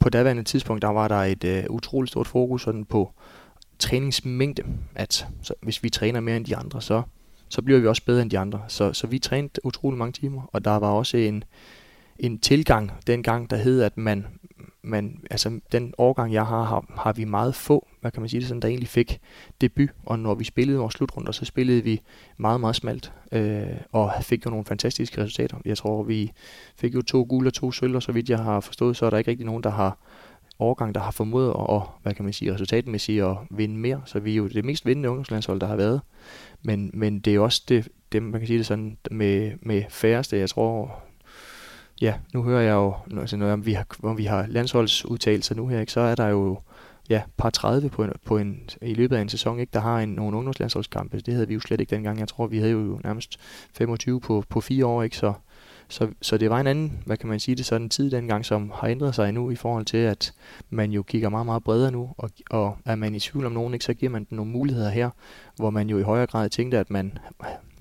[0.02, 3.12] på daværende tidspunkt, der var der et øh, utroligt stort fokus sådan på
[3.78, 4.62] træningsmængde,
[4.94, 7.02] at så hvis vi træner mere end de andre, så,
[7.48, 8.60] så bliver vi også bedre end de andre.
[8.68, 11.44] Så, så vi trænede utrolig mange timer, og der var også en,
[12.18, 14.26] en tilgang dengang, der hed, at man,
[14.82, 18.40] man, altså den årgang, jeg har, har, har vi meget få, hvad kan man sige
[18.40, 19.20] det sådan, der egentlig fik
[19.60, 22.00] debut, og når vi spillede vores slutrunder, så spillede vi
[22.36, 25.56] meget, meget smalt, øh, og fik jo nogle fantastiske resultater.
[25.64, 26.32] Jeg tror, vi
[26.76, 29.10] fik jo to gule og to sølv, og så vidt jeg har forstået, så er
[29.10, 29.98] der ikke rigtig nogen, der har
[30.58, 34.02] årgang, der har formået at, og, hvad kan man sige, resultatmæssigt at vinde mere.
[34.04, 36.00] Så vi er jo det mest vindende ungdomslandshold, der har været.
[36.62, 39.82] Men, men det er jo også det, det, man kan sige det sådan, med, med
[39.88, 41.02] færreste, jeg tror,
[42.02, 45.80] ja, nu hører jeg jo, altså når vi har, når vi har landsholdsudtalelser nu her,
[45.80, 46.58] ikke, så er der jo
[47.10, 49.98] ja, par 30 på en, på en, i løbet af en sæson, ikke, der har
[49.98, 51.20] en, nogle ungdomslandsholdskampe.
[51.20, 52.18] Det havde vi jo slet ikke dengang.
[52.18, 53.36] Jeg tror, vi havde jo nærmest
[53.74, 55.16] 25 på, på fire år, ikke?
[55.16, 55.32] Så,
[55.88, 58.72] så, så det var en anden, hvad kan man sige det, sådan tid dengang, som
[58.74, 60.34] har ændret sig nu i forhold til, at
[60.70, 63.74] man jo kigger meget, meget bredere nu, og, og er man i tvivl om nogen,
[63.74, 65.10] ikke, så giver man den nogle muligheder her,
[65.56, 67.18] hvor man jo i højere grad tænkte, at man,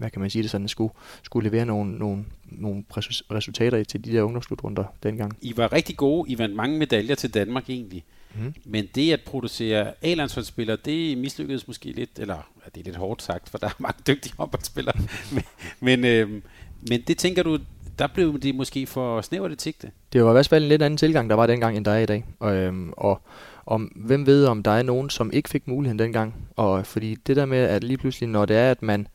[0.02, 0.94] hvad kan man sige det sådan, skulle,
[1.24, 2.84] skulle levere nogle, nogle, nogle
[3.32, 5.38] resultater til de der ungdomsslutrunder dengang.
[5.42, 8.04] I var rigtig gode, I vandt mange medaljer til Danmark egentlig.
[8.36, 8.54] Mm.
[8.66, 13.22] Men det at producere A-landsholdsspillere, det mislykkedes måske lidt, eller ja, det er lidt hårdt
[13.22, 14.96] sagt, for der er mange dygtige håndboldspillere.
[15.36, 15.44] men,
[15.80, 16.42] men, øh,
[16.90, 17.60] men det tænker du,
[18.00, 19.92] der blev det måske for snævert et sigte.
[20.14, 22.00] Det var i hvert fald en lidt anden tilgang, der var dengang, end der er
[22.00, 22.26] i dag.
[22.40, 23.22] Og, øhm, og
[23.66, 26.36] om, hvem ved, om der er nogen, som ikke fik muligheden dengang.
[26.56, 29.08] Og fordi det der med, at lige pludselig, når det er, at man...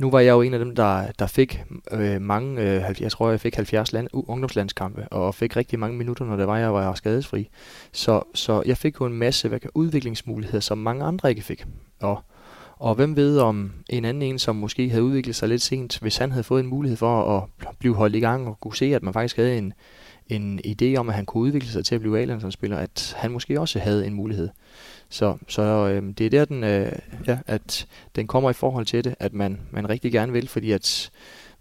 [0.00, 3.30] Nu var jeg jo en af dem, der, der fik øh, mange, øh, jeg tror,
[3.30, 6.72] jeg fik 70 land, uh, ungdomslandskampe, og fik rigtig mange minutter, når det var, jeg
[6.72, 7.48] var skadesfri.
[7.92, 11.66] Så, så jeg fik jo en masse hvad kan, udviklingsmuligheder, som mange andre ikke fik.
[12.00, 12.22] Og
[12.80, 16.16] og hvem ved om en anden en, som måske havde udviklet sig lidt sent, hvis
[16.16, 19.02] han havde fået en mulighed for at blive holdt i gang og kunne se, at
[19.02, 19.72] man faktisk havde en,
[20.28, 22.36] en idé om, at han kunne udvikle sig til at blive a
[22.82, 24.48] at han måske også havde en mulighed.
[25.10, 26.92] Så, så øh, det er der, den, øh,
[27.26, 27.86] ja, at
[28.16, 31.10] den kommer i forhold til det, at man, man rigtig gerne vil, fordi at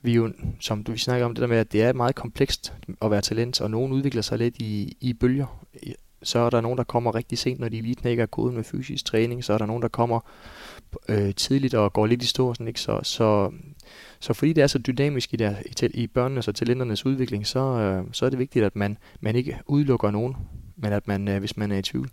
[0.02, 2.74] vi jo, som du vi snakker om det der med, at det er meget komplekst
[3.02, 5.66] at være talent, og nogen udvikler sig lidt i, i bølger.
[6.24, 9.06] Så er der nogen, der kommer rigtig sent, når de lige knækker koden med fysisk
[9.06, 9.44] træning.
[9.44, 10.20] Så er der nogen, der kommer
[11.10, 12.54] øh, tidligt og går lidt i stå.
[12.54, 12.82] Sådan, ikke?
[12.82, 13.52] Så, så,
[14.20, 17.60] så fordi det er så dynamisk i, der, i, i børnenes og talenternes udvikling, så,
[17.60, 20.36] øh, så er det vigtigt, at man, man ikke udelukker nogen,
[20.76, 22.10] men at man, øh, hvis man er i tvivl,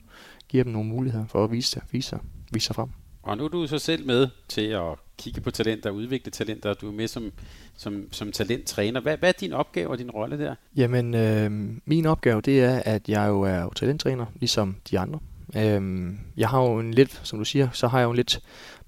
[0.49, 2.18] giver dem nogle muligheder for at vise sig, vise sig,
[2.53, 2.88] vise sig frem.
[3.22, 6.88] Og nu er du så selv med til at kigge på talenter, udvikle talenter, du
[6.88, 7.32] er med som,
[7.76, 9.01] som, som talenttræner.
[9.01, 10.55] Hvad, hvad er din opgave og din rolle der?
[10.76, 11.51] Jamen, øh,
[11.84, 15.18] min opgave det er, at jeg jo er talenttræner, ligesom de andre.
[15.57, 18.40] Øhm, jeg har jo en lidt, som du siger, så har jeg jo en lidt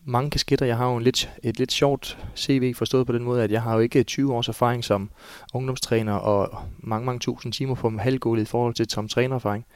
[0.04, 0.66] mange kasketter.
[0.66, 3.62] Jeg har jo en lidt, et lidt sjovt CV forstået på den måde, at jeg
[3.62, 5.10] har jo ikke 20 års erfaring som
[5.54, 9.66] ungdomstræner og mange, mange tusind timer på halvgulvet i forhold til som trænererfaring.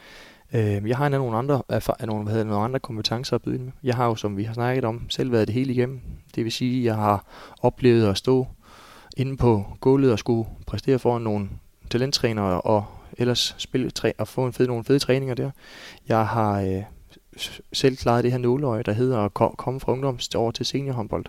[0.55, 3.59] Øh, jeg har endda nogle andre, erfar- nogle, hvad hedder, nogle andre kompetencer at byde
[3.59, 3.73] med.
[3.83, 6.01] Jeg har jo, som vi har snakket om, selv været det hele igennem.
[6.35, 7.27] Det vil sige, at jeg har
[7.63, 8.47] oplevet at stå
[9.17, 11.49] inde på gulvet og skulle præstere for nogle
[11.91, 12.85] talenttrænere og
[13.19, 15.51] ellers spille træ, og få en fed, nogle fede træninger der.
[16.09, 16.83] Jeg har øh,
[17.73, 21.25] selv klaret det her nåløje, der hedder at komme fra ungdoms over til seniorhåndbold.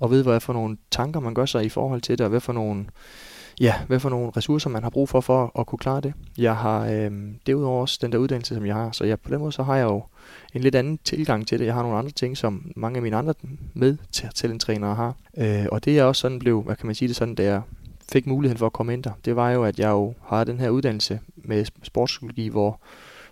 [0.00, 2.40] Og ved, hvad for nogle tanker man gør sig i forhold til det, og hvad
[2.40, 2.86] for nogle,
[3.60, 6.12] ja, hvad for nogle ressourcer man har brug for for at kunne klare det.
[6.38, 7.10] Jeg har øh,
[7.46, 9.76] derudover også den der uddannelse, som jeg har, så jeg, på den måde så har
[9.76, 10.02] jeg jo
[10.54, 11.66] en lidt anden tilgang til det.
[11.66, 13.34] Jeg har nogle andre ting, som mange af mine andre
[13.74, 14.28] med til,
[14.82, 15.14] har.
[15.36, 17.60] Øh, og det er også sådan blev, hvad kan man sige det sådan, der
[18.12, 20.60] fik muligheden for at komme ind der, det var jo, at jeg jo har den
[20.60, 22.80] her uddannelse med sportspsykologi, hvor,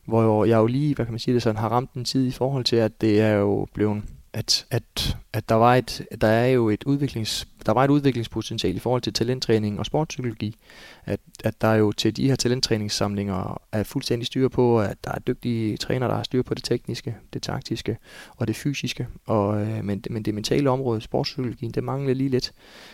[0.04, 2.30] hvor jeg jo lige, hvad kan man sige det sådan, har ramt en tid i
[2.30, 4.02] forhold til, at det er jo blevet
[4.32, 8.76] at, at, at der, var et, der er jo et udviklings, der var et udviklingspotentiale
[8.76, 10.56] i forhold til talenttræning og sportspsykologi.
[11.04, 15.12] At, at der er jo til de her talenttræningssamlinger er fuldstændig styr på, at der
[15.12, 17.96] er dygtige trænere, der har styr på det tekniske, det taktiske
[18.36, 19.06] og det fysiske.
[19.26, 22.52] Og, øh, men, men det mentale område, sportspsykologien, det mangler lige lidt.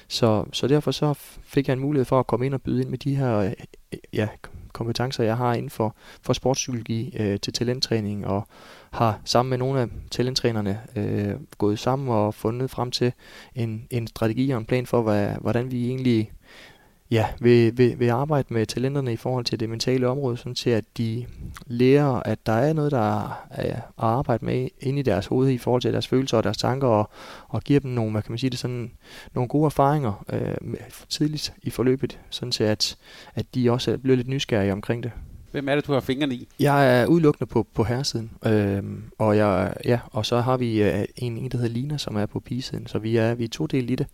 [0.09, 2.89] Så, så derfor så fik jeg en mulighed for at komme ind og byde ind
[2.89, 3.53] med de her øh,
[4.13, 4.29] ja,
[4.73, 8.49] kompetencer, jeg har inden for, for sportspsykologi øh, til talenttræning, og
[8.97, 13.13] har sammen med nogle af talenttrænerne øh, gået sammen og fundet frem til
[13.55, 16.33] en, en strategi og en plan for, hvad, hvordan vi egentlig
[17.11, 20.71] ja, vil, vil, vil arbejde med talenterne i forhold til det mentale område, sådan til
[20.71, 21.27] at de
[21.67, 25.59] lærer, at der er noget, der er at arbejde med inde i deres hoved i
[25.59, 27.11] forhold til deres følelser og deres tanker, og,
[27.49, 28.91] og giver dem nogle, hvad kan man sige det, sådan,
[29.35, 30.75] nogle gode erfaringer øh,
[31.09, 32.97] tidligt i forløbet, sådan til at,
[33.35, 35.13] at de også bliver lidt nysgerrige omkring det.
[35.51, 36.49] Hvem er det, du har fingrene i?
[36.61, 41.05] Jeg er udelukkende på, på herresiden, øhm, og, jeg, ja, og så har vi øh,
[41.17, 43.67] en, en, der hedder Lina, som er på pigesiden, så vi er, vi er to
[43.67, 44.07] del i det,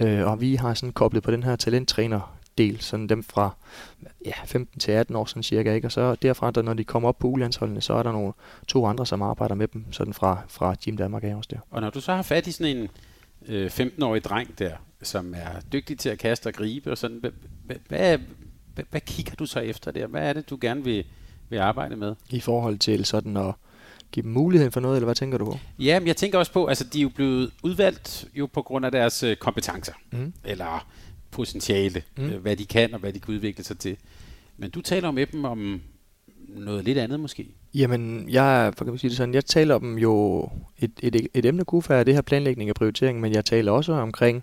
[0.00, 3.56] øh, og vi har sådan koblet på den her talenttræner del, sådan dem fra
[4.26, 5.88] ja, 15 til 18 år sådan cirka, ikke?
[5.88, 8.32] og så derfra, der, når de kommer op på ulandsholdene, så er der nogle
[8.66, 11.58] to andre, som arbejder med dem, sådan fra, fra Team Danmark af også der.
[11.70, 12.88] Og når du så har fat i sådan en
[13.46, 17.76] øh, 15-årig dreng der, som er dygtig til at kaste og gribe, og sådan, hvad,
[17.88, 18.18] hvad,
[18.74, 20.06] hvad, hvad kigger du så efter der?
[20.06, 21.04] Hvad er det, du gerne vil,
[21.48, 22.14] vil arbejde med?
[22.30, 23.54] I forhold til sådan at
[24.12, 25.58] give dem muligheden for noget, eller hvad tænker du på?
[25.78, 28.86] Ja, men jeg tænker også på, altså de er jo blevet udvalgt jo på grund
[28.86, 30.32] af deres øh, kompetencer, mm.
[30.44, 30.86] eller
[31.30, 32.24] potentiale, mm.
[32.24, 33.96] øh, hvad de kan og hvad de kan udvikle sig til.
[34.56, 35.80] Men du taler med dem om
[36.48, 37.48] noget lidt andet måske?
[37.74, 40.48] Jamen, jeg, for kan man sige det sådan, jeg taler om jo,
[40.78, 43.92] et, et, et emne kunne være det her planlægning og prioritering, men jeg taler også
[43.92, 44.42] omkring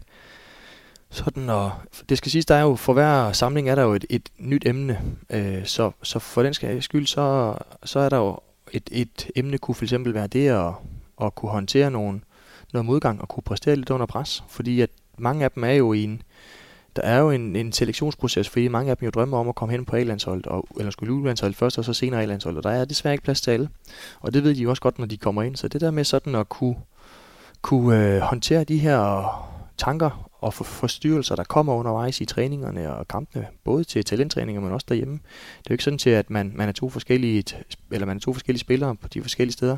[1.09, 1.71] sådan, og
[2.09, 4.63] det skal siges, der er jo, for hver samling er der jo et, et nyt
[4.65, 8.39] emne, øh, så, så for den skal skyld, så, så er der jo
[8.71, 10.71] et, et emne kunne for eksempel være det at,
[11.21, 12.23] at kunne håndtere nogen,
[12.73, 15.93] noget modgang og kunne præstere lidt under pres, fordi at mange af dem er jo
[15.93, 16.21] i en,
[16.95, 19.71] der er jo en, en selektionsproces, fordi mange af dem jo drømmer om at komme
[19.71, 22.85] hen på A-landsholdet, og, eller skulle u først, og så senere A-landsholdet, og der er
[22.85, 23.69] desværre ikke plads til alle.
[24.19, 25.55] Og det ved de jo også godt, når de kommer ind.
[25.55, 26.75] Så det der med sådan at kunne,
[27.61, 29.23] kunne øh, håndtere de her
[29.77, 34.71] tanker og for forstyrrelser, der kommer undervejs i træningerne og kampene, både til talenttræninger, men
[34.71, 35.13] også derhjemme.
[35.13, 37.43] Det er jo ikke sådan til, at man, man er to forskellige,
[37.91, 39.77] eller man er to forskellige spillere på de forskellige steder.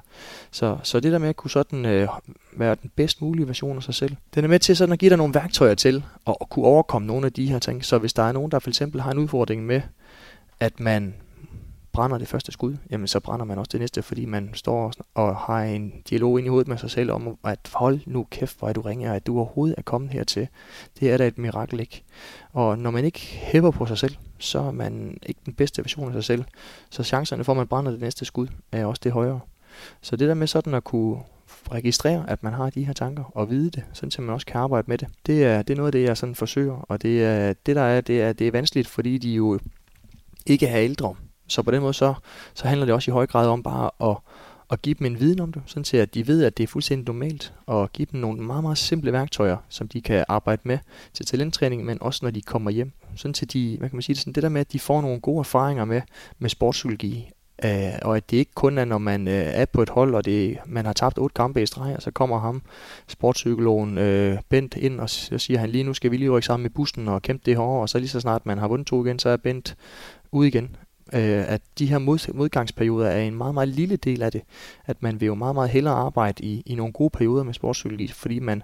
[0.51, 2.07] Så, så det der med at kunne sådan øh,
[2.51, 5.09] være den bedst mulige version af sig selv, den er med til sådan at give
[5.09, 7.85] dig nogle værktøjer til at, at kunne overkomme nogle af de her ting.
[7.85, 9.81] Så hvis der er nogen, der for eksempel har en udfordring med,
[10.59, 11.15] at man
[11.99, 15.35] brænder det første skud, jamen så brænder man også det næste, fordi man står og
[15.35, 18.69] har en dialog ind i hovedet med sig selv om, at hold nu kæft, hvor
[18.69, 20.47] er du ringer, at du overhovedet er kommet hertil.
[20.99, 22.03] Det er da et mirakel, ikke?
[22.53, 26.07] Og når man ikke hæver på sig selv, så er man ikke den bedste version
[26.07, 26.43] af sig selv.
[26.89, 29.39] Så chancerne for, at man brænder det næste skud, er også det højere.
[30.01, 31.17] Så det der med sådan at kunne
[31.71, 34.61] registrere, at man har de her tanker, og vide det, sådan at man også kan
[34.61, 36.85] arbejde med det, det er, det er noget af det, jeg sådan forsøger.
[36.89, 39.59] Og det, er, det der er, det er, det er vanskeligt, fordi de jo
[40.45, 41.15] ikke er ældre.
[41.49, 42.13] Så på den måde, så,
[42.53, 44.17] så handler det også i høj grad om bare at,
[44.71, 46.67] at give dem en viden om det, sådan til at de ved, at det er
[46.67, 50.77] fuldstændig normalt, og give dem nogle meget, meget simple værktøjer, som de kan arbejde med
[51.13, 52.91] til talenttræning, men også når de kommer hjem.
[53.15, 55.01] Sådan til de, hvad kan man sige, det, sådan, det der med, at de får
[55.01, 56.01] nogle gode erfaringer med,
[56.39, 57.31] med sportspsykologi,
[57.65, 60.25] Uh, og at det ikke kun er, når man uh, er på et hold, og
[60.25, 62.61] det, man har tabt otte kampe i streg, og så kommer ham,
[63.07, 66.63] sportspsykologen uh, Bent ind, og så siger han lige nu skal vi lige rykke sammen
[66.63, 69.05] med bussen og kæmpe det hårde, og så lige så snart man har vundet to
[69.05, 69.75] igen, så er Bent
[70.31, 70.75] ude igen
[71.13, 74.41] øh, at de her mod, modgangsperioder er en meget, meget lille del af det.
[74.85, 78.07] At man vil jo meget, meget hellere arbejde i, i nogle gode perioder med sportspsykologi,
[78.07, 78.63] fordi man,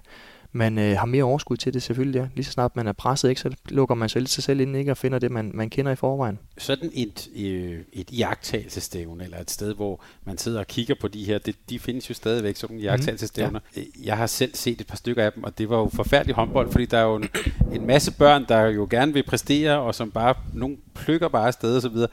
[0.56, 2.18] man øh, har mere overskud til det selvfølgelig.
[2.18, 2.26] Ja.
[2.34, 4.90] Lige så snart man er presset, ikke, så lukker man sig sig selv ind ikke,
[4.90, 6.38] og finder det, man, man kender i forvejen.
[6.58, 11.24] Sådan et, øh, et jagttagelsestævne, eller et sted, hvor man sidder og kigger på de
[11.24, 13.60] her, det, de findes jo stadigvæk, sådan jagttagelsestævner.
[13.76, 13.82] Mm, ja.
[14.04, 16.70] Jeg har selv set et par stykker af dem, og det var jo forfærdelig håndbold,
[16.70, 17.28] fordi der er jo en,
[17.72, 21.76] en masse børn, der jo gerne vil præstere, og som bare, nogle plukker bare afsted
[21.76, 22.08] og så videre.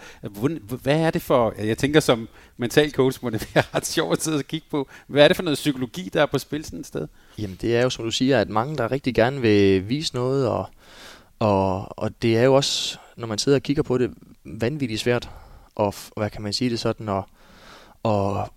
[0.81, 2.27] Hvad er det for, jeg tænker som
[2.57, 4.87] mental coach, må det være ret sjovt at sidde og kigge på.
[5.07, 7.07] Hvad er det for noget psykologi, der er på spil sådan et sted?
[7.37, 10.47] Jamen det er jo, som du siger, at mange, der rigtig gerne vil vise noget,
[10.47, 10.65] og,
[11.39, 14.11] og, og det er jo også, når man sidder og kigger på det,
[14.43, 15.29] vanvittigt svært,
[15.75, 17.23] og hvad kan man sige det sådan, og,
[18.03, 18.53] og,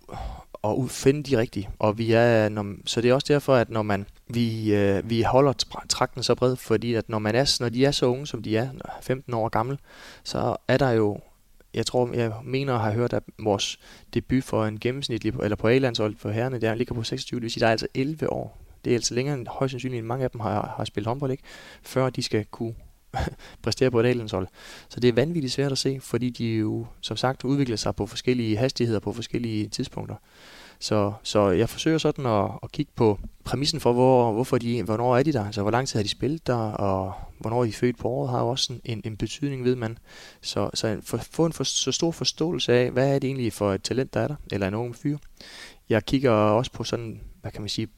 [0.53, 1.69] og finde de rigtige.
[1.79, 5.23] Og vi er, når, så det er også derfor, at når man, vi, øh, vi
[5.23, 5.53] holder
[5.89, 8.57] trakten så bred, fordi at når, man er, når de er så unge, som de
[8.57, 8.69] er,
[9.03, 9.79] 15 år gamle,
[10.25, 11.21] så er der jo
[11.75, 13.79] jeg tror, jeg mener at have hørt, at vores
[14.15, 17.51] debut for en gennemsnitlig, eller på A-landshold for herrene, der ligger på 26, det vil
[17.51, 20.25] sige, der er altså 11 år det er altså længere end højst sandsynligt, end mange
[20.25, 21.43] af dem har, har spillet håndbold, ikke?
[21.83, 22.75] før de skal kunne
[23.63, 24.49] præstere på et hold.
[24.89, 28.07] Så det er vanvittigt svært at se, fordi de jo som sagt udvikler sig på
[28.07, 30.17] forskellige hastigheder på forskellige tidspunkter.
[30.79, 35.17] Så, så jeg forsøger sådan at, at kigge på præmissen for, hvor, hvorfor de, hvornår
[35.17, 37.73] er de der, altså hvor lang tid har de spillet der, og hvornår er de
[37.73, 39.99] født på året, har jo også en, en betydning, ved man.
[40.41, 43.73] Så, så for, få en for, så stor forståelse af, hvad er det egentlig for
[43.73, 45.19] et talent, der er der, eller en ung fyr.
[45.89, 47.89] Jeg kigger også på sådan, hvad kan man sige,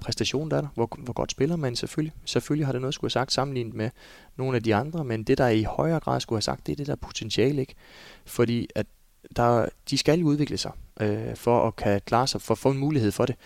[0.00, 2.12] præstation der er der, hvor, hvor godt spiller man selvfølgelig.
[2.24, 3.90] Selvfølgelig har det noget skulle have sagt sammenlignet med
[4.36, 6.76] nogle af de andre, men det der i højere grad skulle have sagt, det er
[6.76, 7.74] det der potentiale, ikke?
[8.24, 8.86] Fordi at
[9.36, 12.70] der, de skal jo udvikle sig øh, for at kan klare sig, for at få
[12.70, 13.36] en mulighed for det.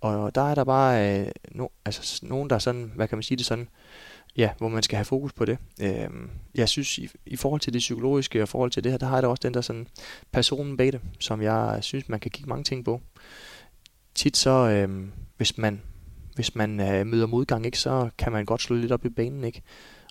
[0.00, 3.22] Og der er der bare øh, no, altså, nogen, der er sådan, hvad kan man
[3.22, 3.68] sige det sådan,
[4.36, 5.58] ja, hvor man skal have fokus på det.
[5.80, 6.10] Øh,
[6.54, 9.06] jeg synes, i, i forhold til det psykologiske og i forhold til det her, der
[9.06, 9.86] har jeg da også den der sådan
[10.32, 13.00] personen bag det, som jeg synes, man kan kigge mange ting på.
[14.14, 15.82] Tit så, øh, hvis man,
[16.34, 19.44] hvis man øh, møder modgang, ikke, så kan man godt slå lidt op i banen.
[19.44, 19.62] Ikke?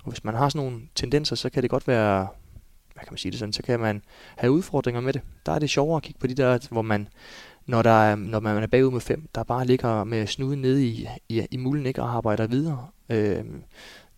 [0.04, 2.28] Og hvis man har sådan nogle tendenser, så kan det godt være
[3.00, 4.02] hvad kan man sige det sådan, så kan man
[4.38, 5.22] have udfordringer med det.
[5.46, 7.08] Der er det sjovere at kigge på de der, hvor man,
[7.66, 10.86] når, der er, når man er bagud med fem, der bare ligger med snuden nede
[10.86, 12.88] i, i, i mulden ikke, og arbejder videre.
[13.10, 13.46] Øh,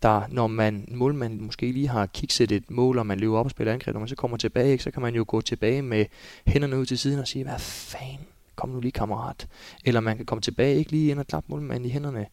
[0.02, 3.52] der, når man, målmanden måske lige har kikset et mål, og man løber op og
[3.52, 6.06] spiller angreb, og man så kommer tilbage, ikke, så kan man jo gå tilbage med
[6.48, 9.48] hænderne ud til siden og sige, hvad fanden, kom nu lige kammerat.
[9.86, 12.26] Eller man kan komme tilbage, ikke lige ind og klappe målmanden i hænderne.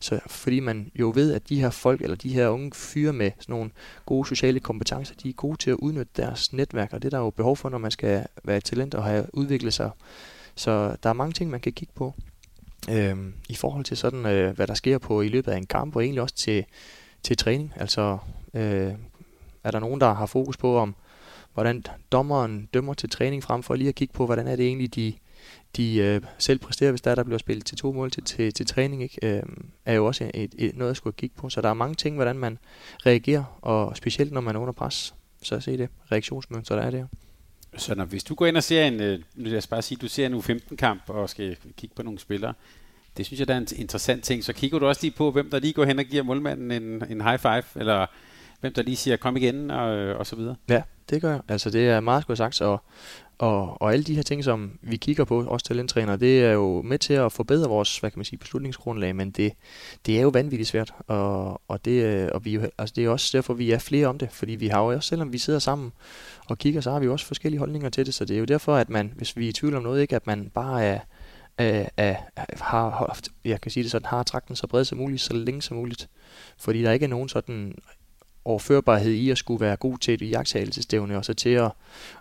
[0.00, 3.30] Så fordi man jo ved, at de her folk, eller de her unge fyre med
[3.40, 3.70] sådan nogle
[4.06, 7.20] gode sociale kompetencer, de er gode til at udnytte deres netværk, og det der er
[7.20, 9.90] der jo behov for, når man skal være et talent og have udviklet sig.
[10.54, 12.14] Så der er mange ting, man kan kigge på
[12.90, 15.96] øhm, i forhold til sådan, øh, hvad der sker på i løbet af en kamp,
[15.96, 16.64] og egentlig også til,
[17.22, 17.72] til træning.
[17.76, 18.18] Altså,
[18.54, 18.92] øh,
[19.64, 20.94] er der nogen, der har fokus på, om
[21.54, 24.94] hvordan dommeren dømmer til træning, frem for lige at kigge på, hvordan er det egentlig,
[24.94, 25.12] de
[25.76, 28.66] de øh, selv præsterer, hvis der, der bliver spillet til to mål til, til, til
[28.66, 29.18] træning, ikke?
[29.22, 29.42] Øh,
[29.84, 31.48] er jo også et, et, noget, jeg skulle kigge på.
[31.48, 32.58] Så der er mange ting, hvordan man
[33.06, 35.14] reagerer, og specielt når man er under pres.
[35.42, 37.06] Så se det reaktionsmønster, der er der.
[37.76, 39.98] Så når, hvis du går ind og ser en, øh, nu lad os bare sige,
[40.02, 42.54] du ser en U15-kamp og skal kigge på nogle spillere,
[43.16, 44.44] det synes jeg, der er en interessant ting.
[44.44, 47.02] Så kigger du også lige på, hvem der lige går hen og giver målmanden en,
[47.10, 48.06] en high five, eller
[48.60, 50.56] hvem der lige siger, kom igen, og, øh, og så videre.
[50.68, 51.40] Ja, det gør jeg.
[51.48, 52.82] Altså, det er meget godt sagt, og,
[53.38, 56.82] og, og alle de her ting, som vi kigger på, også talenttræner, det er jo
[56.82, 59.52] med til at forbedre vores, hvad kan man sige, beslutningsgrundlag, men det,
[60.06, 63.30] det er jo vanvittigt svært, og, og, det, øh, og vi, altså det er også
[63.32, 65.92] derfor, vi er flere om det, fordi vi har jo også, selvom vi sidder sammen
[66.46, 68.44] og kigger, så har vi jo også forskellige holdninger til det, så det er jo
[68.44, 71.00] derfor, at man, hvis vi er i tvivl om noget, ikke, at man bare er,
[71.58, 72.16] er, er,
[72.60, 75.62] har haft, jeg kan sige det sådan, har trakten så bred som muligt, så længe
[75.62, 76.08] som muligt.
[76.58, 77.74] Fordi der ikke er nogen sådan
[78.48, 81.70] overførbarhed i at skulle være god til et jagttagelsestævne, og så til at,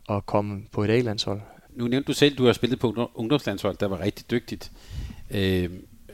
[0.10, 1.42] at komme på et A-landshold.
[1.76, 4.72] Nu nævnte du selv, at du har spillet på ungdomslandshold, der var rigtig dygtigt.
[5.32, 5.70] Øh,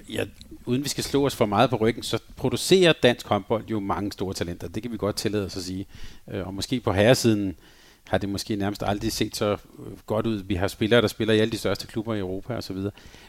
[0.10, 0.26] ja,
[0.66, 4.12] uden vi skal slå os for meget på ryggen, så producerer dansk håndbold jo mange
[4.12, 4.68] store talenter.
[4.68, 5.86] Det kan vi godt tillade os at sige.
[6.32, 7.56] Øh, og måske på herresiden
[8.08, 9.58] har det måske nærmest aldrig set så øh,
[10.06, 10.44] godt ud.
[10.44, 12.78] Vi har spillere, der spiller i alle de største klubber i Europa osv.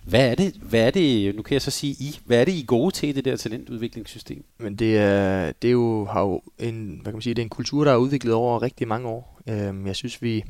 [0.04, 2.52] Hvad er det, hvad er det, nu kan jeg så sige I, hvad er det
[2.52, 4.44] I er gode til i det der talentudviklingssystem?
[4.58, 7.46] Men det er, det er jo, har jo en, hvad kan man sige, det er
[7.46, 9.40] en kultur, der er udviklet over rigtig mange år.
[9.48, 10.44] Øhm, jeg synes, vi,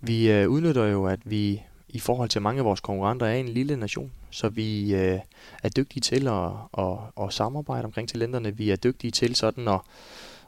[0.00, 3.48] vi øh, udnytter jo, at vi i forhold til mange af vores konkurrenter er en
[3.48, 5.18] lille nation, så vi øh,
[5.62, 8.56] er dygtige til at, at, at samarbejde omkring talenterne.
[8.56, 9.80] Vi er dygtige til sådan at,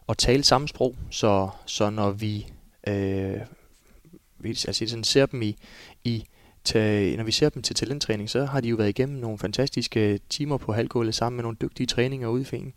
[0.08, 2.46] at tale samme sprog, så, så når vi
[2.88, 3.40] øh,
[4.44, 5.56] altså sådan ser dem i,
[6.04, 6.24] i
[6.64, 10.20] til, når vi ser dem til talenttræning, så har de jo været igennem nogle fantastiske
[10.28, 12.74] timer på halvgulvet sammen med nogle dygtige træninger ude i, forening,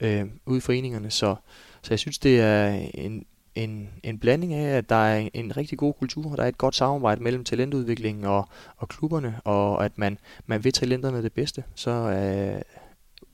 [0.00, 1.10] øh, ude i foreningerne.
[1.10, 1.34] Så,
[1.82, 5.78] så jeg synes, det er en, en, en blanding af, at der er en rigtig
[5.78, 9.98] god kultur, og der er et godt samarbejde mellem talentudviklingen og, og klubberne, og at
[9.98, 11.64] man, man vil talenterne det bedste.
[11.74, 12.62] Så, øh,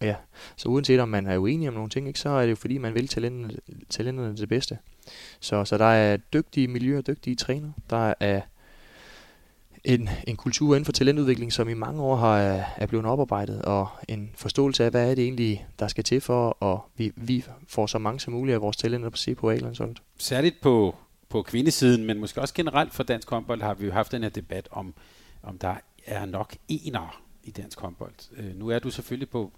[0.02, 0.14] ja,
[0.56, 2.78] så uanset om man er uenig om nogle ting, ikke, så er det jo fordi,
[2.78, 3.56] man vil talenterne,
[3.88, 4.78] talenterne det bedste.
[5.40, 7.72] Så, så der er dygtige miljøer, dygtige træner.
[7.90, 8.40] Der er
[9.84, 12.38] en, en kultur inden for talentudvikling, som i mange år har,
[12.76, 16.64] er blevet oparbejdet, og en forståelse af, hvad er det egentlig, der skal til for,
[16.64, 20.02] at vi, vi får så mange som muligt af vores talenter på se på A-landsholdet.
[20.18, 20.94] Særligt på,
[21.28, 24.30] på kvindesiden, men måske også generelt for dansk håndbold, har vi jo haft den her
[24.30, 24.94] debat om,
[25.42, 25.74] om der
[26.06, 28.12] er nok ener i dansk håndbold.
[28.36, 29.52] Øh, nu er du selvfølgelig på,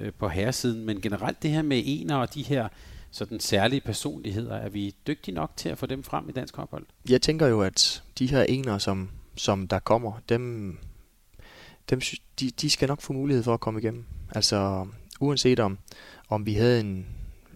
[0.00, 2.68] øh, på herresiden, men generelt det her med ener og de her
[3.10, 6.86] sådan særlige personligheder, er vi dygtige nok til at få dem frem i dansk håndbold?
[7.10, 10.78] Jeg tænker jo, at de her ener, som, som der kommer, dem,
[11.90, 12.00] dem
[12.40, 14.04] de, de skal nok få mulighed for at komme igennem.
[14.34, 14.86] Altså
[15.20, 15.78] uanset om,
[16.28, 17.06] om vi havde en,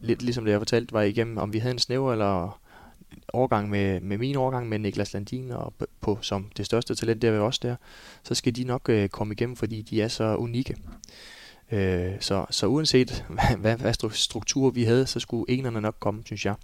[0.01, 2.61] lidt ligesom det jeg fortalte, var igennem, om vi havde en snæver eller
[3.33, 7.23] overgang med, med min overgang med Niklas Landin og på, på som det største talent
[7.23, 7.77] der ved os der,
[8.23, 10.77] så skal de nok øh, komme igennem, fordi de er så unikke.
[11.73, 13.25] Øh, så, så uanset
[13.61, 16.55] hvad, hvad struktur vi havde, så skulle enerne nok komme, synes jeg.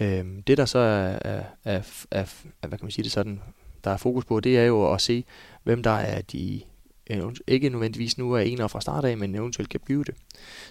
[0.00, 2.26] Øh, det der så er, er, er, er,
[2.60, 3.40] hvad kan man sige det sådan,
[3.84, 5.24] der er fokus på, det er jo at se,
[5.62, 6.62] hvem der er de,
[7.46, 10.14] ikke nødvendigvis nu er enere fra start af, men eventuelt kan blive det.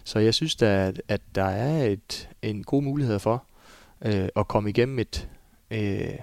[0.03, 3.45] Så jeg synes da, at, at der er et, en god mulighed for
[4.05, 5.30] øh, at komme igennem et,
[5.72, 6.14] øh,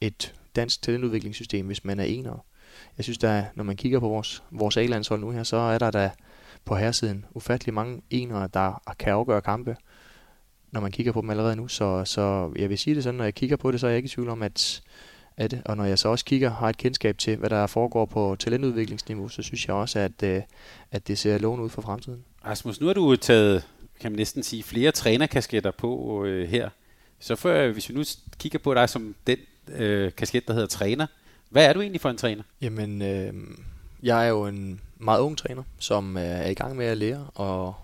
[0.00, 2.38] et dansk talentudviklingssystem, hvis man er enere.
[2.96, 5.90] Jeg synes da, når man kigger på vores, vores A-landshold nu her, så er der
[5.90, 6.10] da
[6.66, 9.76] på herresiden ufattelig mange enere, der kan afgøre kampe,
[10.70, 11.68] når man kigger på dem allerede nu.
[11.68, 13.96] Så, så jeg vil sige det sådan, når jeg kigger på det, så er jeg
[13.96, 14.82] ikke i tvivl om, at,
[15.36, 18.36] at og når jeg så også kigger, har et kendskab til, hvad der foregår på
[18.38, 20.42] talentudviklingsniveau, så synes jeg også, at, øh,
[20.92, 22.24] at det ser lovende ud for fremtiden.
[22.46, 23.66] Rasmus, nu har du taget,
[24.00, 26.68] kan man næsten sige, flere trænerkasketter på øh, her.
[27.18, 28.04] Så for, hvis vi nu
[28.38, 29.38] kigger på dig som den
[29.68, 31.06] øh, kasket, der hedder træner,
[31.50, 32.42] hvad er du egentlig for en træner?
[32.60, 33.32] Jamen, øh,
[34.06, 37.26] jeg er jo en meget ung træner, som øh, er i gang med at lære,
[37.34, 37.74] og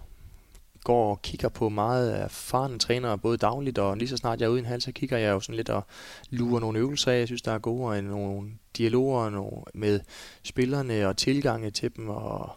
[0.84, 4.50] går og kigger på meget erfarne trænere, både dagligt og lige så snart jeg er
[4.50, 5.84] ude i en hal, så kigger jeg jo sådan lidt og
[6.30, 10.00] lurer nogle øvelser af, jeg synes, der er gode, og nogle dialoger med
[10.42, 12.08] spillerne og tilgange til dem.
[12.08, 12.50] Og,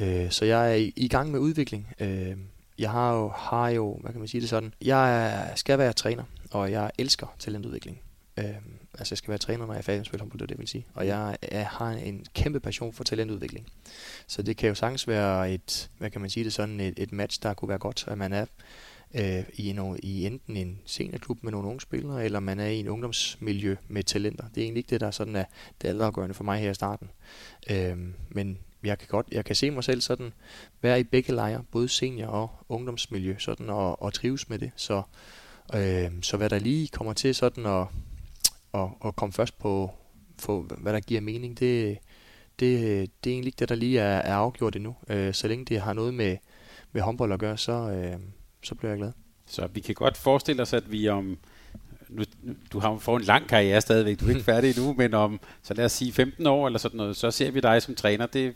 [0.00, 1.94] øh, så jeg er i, i gang med udvikling.
[2.00, 2.36] Øh,
[2.78, 6.24] jeg har jo, har jo, hvad kan man sige det sådan, jeg skal være træner,
[6.50, 8.00] og jeg elsker talentudvikling.
[8.38, 8.44] Øh,
[8.98, 10.68] altså jeg skal være træner, når jeg er færdig med spille håndbold, det, det vil
[10.68, 10.86] sige.
[10.94, 13.66] Og jeg, jeg har en kæmpe passion for talentudvikling.
[14.26, 17.12] Så det kan jo sagtens være et, hvad kan man sige det sådan, et, et
[17.12, 18.44] match, der kunne være godt, at man er
[19.14, 22.78] øh, i, en, i enten en seniorklub med nogle unge spillere, eller man er i
[22.78, 24.44] en ungdomsmiljø med talenter.
[24.48, 25.44] Det er egentlig ikke det, der sådan er
[25.82, 27.10] det altafgørende for mig her i starten.
[27.70, 27.96] Øh,
[28.28, 30.32] men jeg kan godt, jeg kan se mig selv sådan
[30.82, 34.70] være i begge lejre, både senior og ungdomsmiljø, sådan og, og trives med det.
[34.76, 35.02] Så,
[35.74, 37.86] øh, så hvad der lige kommer til sådan at
[38.74, 39.90] at, at komme først på,
[40.44, 41.98] på, hvad der giver mening, det,
[42.60, 42.80] det,
[43.24, 44.96] det er egentlig ikke det, der lige er, er afgjort endnu.
[45.08, 46.36] Øh, så længe det har noget med,
[46.92, 48.16] med håndbold at gøre, så, øh,
[48.62, 49.12] så bliver jeg glad.
[49.46, 51.38] Så vi kan godt forestille os, at vi om...
[52.08, 52.22] Nu,
[52.72, 55.74] du har fået en lang karriere stadigvæk, du er ikke færdig endnu, men om, så
[55.74, 58.26] lad os sige 15 år eller sådan noget, så ser vi dig som træner.
[58.26, 58.54] Det,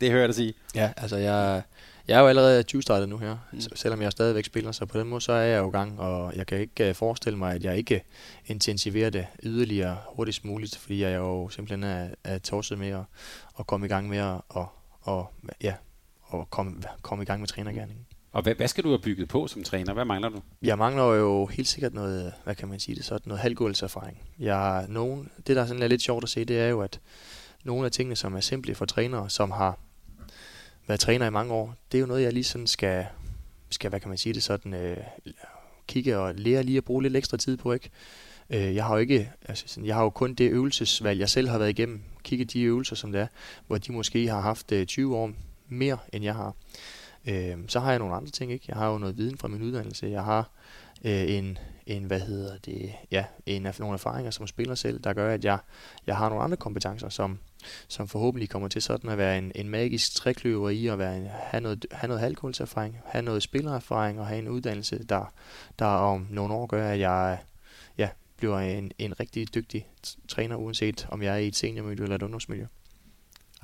[0.00, 0.54] det hører jeg dig sige.
[0.74, 1.62] Ja, altså jeg,
[2.08, 3.60] jeg er jo allerede 20 startet nu her, mm.
[3.60, 6.36] selvom jeg stadigvæk spiller, så på den måde så er jeg jo i gang, og
[6.36, 8.02] jeg kan ikke uh, forestille mig, at jeg ikke
[8.46, 13.02] intensiverer det yderligere hurtigst muligt, fordi jeg jo simpelthen er, er tosset med at,
[13.58, 14.66] at komme i gang med at og,
[15.00, 15.32] og,
[15.62, 15.74] ja,
[16.22, 18.06] og komme, komme i gang med trænergærningen.
[18.32, 19.94] Og hvad, hvad skal du have bygget på som træner?
[19.94, 20.40] Hvad mangler du?
[20.62, 24.18] Jeg mangler jo helt sikkert noget, hvad kan man sige det, sådan noget halvgåldserfaring.
[24.38, 27.00] Jeg, nogen, det, der sådan er lidt sjovt at se, det er jo, at
[27.64, 29.78] nogle af tingene, som er simple for trænere, som har
[30.88, 33.06] været træner i mange år, det er jo noget, jeg lige sådan skal,
[33.70, 34.96] skal hvad kan man sige det sådan, øh,
[35.86, 37.90] kigge og lære lige at bruge lidt ekstra tid på, ikke?
[38.50, 41.48] Øh, jeg har jo ikke, altså sådan, jeg har jo kun det øvelsesvalg, jeg selv
[41.48, 43.26] har været igennem, kigge de øvelser, som det er,
[43.66, 45.30] hvor de måske har haft øh, 20 år
[45.68, 46.54] mere, end jeg har.
[47.28, 48.64] Øh, så har jeg nogle andre ting, ikke?
[48.68, 50.50] Jeg har jo noget viden fra min uddannelse, jeg har
[51.04, 51.58] øh, en,
[51.88, 55.44] en, hvad hedder det, ja, en af nogle erfaringer som spiller selv, der gør, at
[55.44, 55.58] jeg,
[56.06, 57.38] jeg har nogle andre kompetencer, som,
[57.88, 61.26] som forhåbentlig kommer til sådan at være en, en magisk trækløver i at være en,
[61.26, 65.32] have noget, have noget halvkulserfaring, have noget spillererfaring og have en uddannelse, der,
[65.78, 67.38] der om nogle år gør, at jeg
[67.98, 69.86] ja, bliver en, en rigtig dygtig
[70.28, 72.66] træner, uanset om jeg er i et seniormiljø eller et ungdomsmiljø.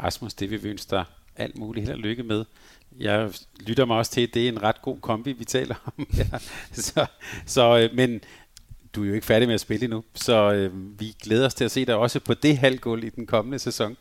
[0.00, 1.04] Rasmus, det vil vi ønske dig
[1.36, 2.44] alt muligt held og lykke med.
[2.98, 3.30] Jeg
[3.66, 6.06] lytter mig også til, at det er en ret god kombi, vi taler om.
[6.72, 7.06] så,
[7.46, 8.20] så, øh, men
[8.94, 11.64] du er jo ikke færdig med at spille endnu, så øh, vi glæder os til
[11.64, 13.96] at se dig også på det halvgulv i den kommende sæson.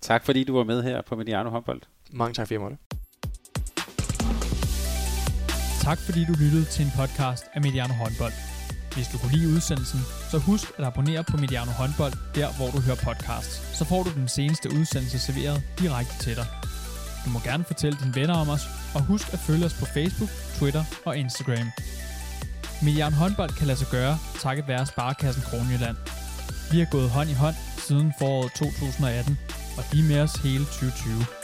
[0.00, 1.82] Tak fordi du var med her på Mediano Håndbold.
[2.12, 2.76] Mange tak for jeg
[5.80, 8.32] Tak fordi du lyttede til en podcast af Mediano Håndbold.
[8.94, 12.80] Hvis du kunne lide udsendelsen, så husk at abonnere på Mediano Håndbold, der hvor du
[12.86, 13.78] hører podcasts.
[13.78, 16.63] Så får du den seneste udsendelse serveret direkte til dig.
[17.24, 18.64] Du må gerne fortælle dine venner om os,
[18.94, 21.68] og husk at følge os på Facebook, Twitter og Instagram.
[22.82, 25.96] Mediano Håndbold kan lade sig gøre, takket være Sparkassen Kronjylland.
[26.72, 29.38] Vi har gået hånd i hånd siden foråret 2018,
[29.78, 31.43] og de er med os hele 2020.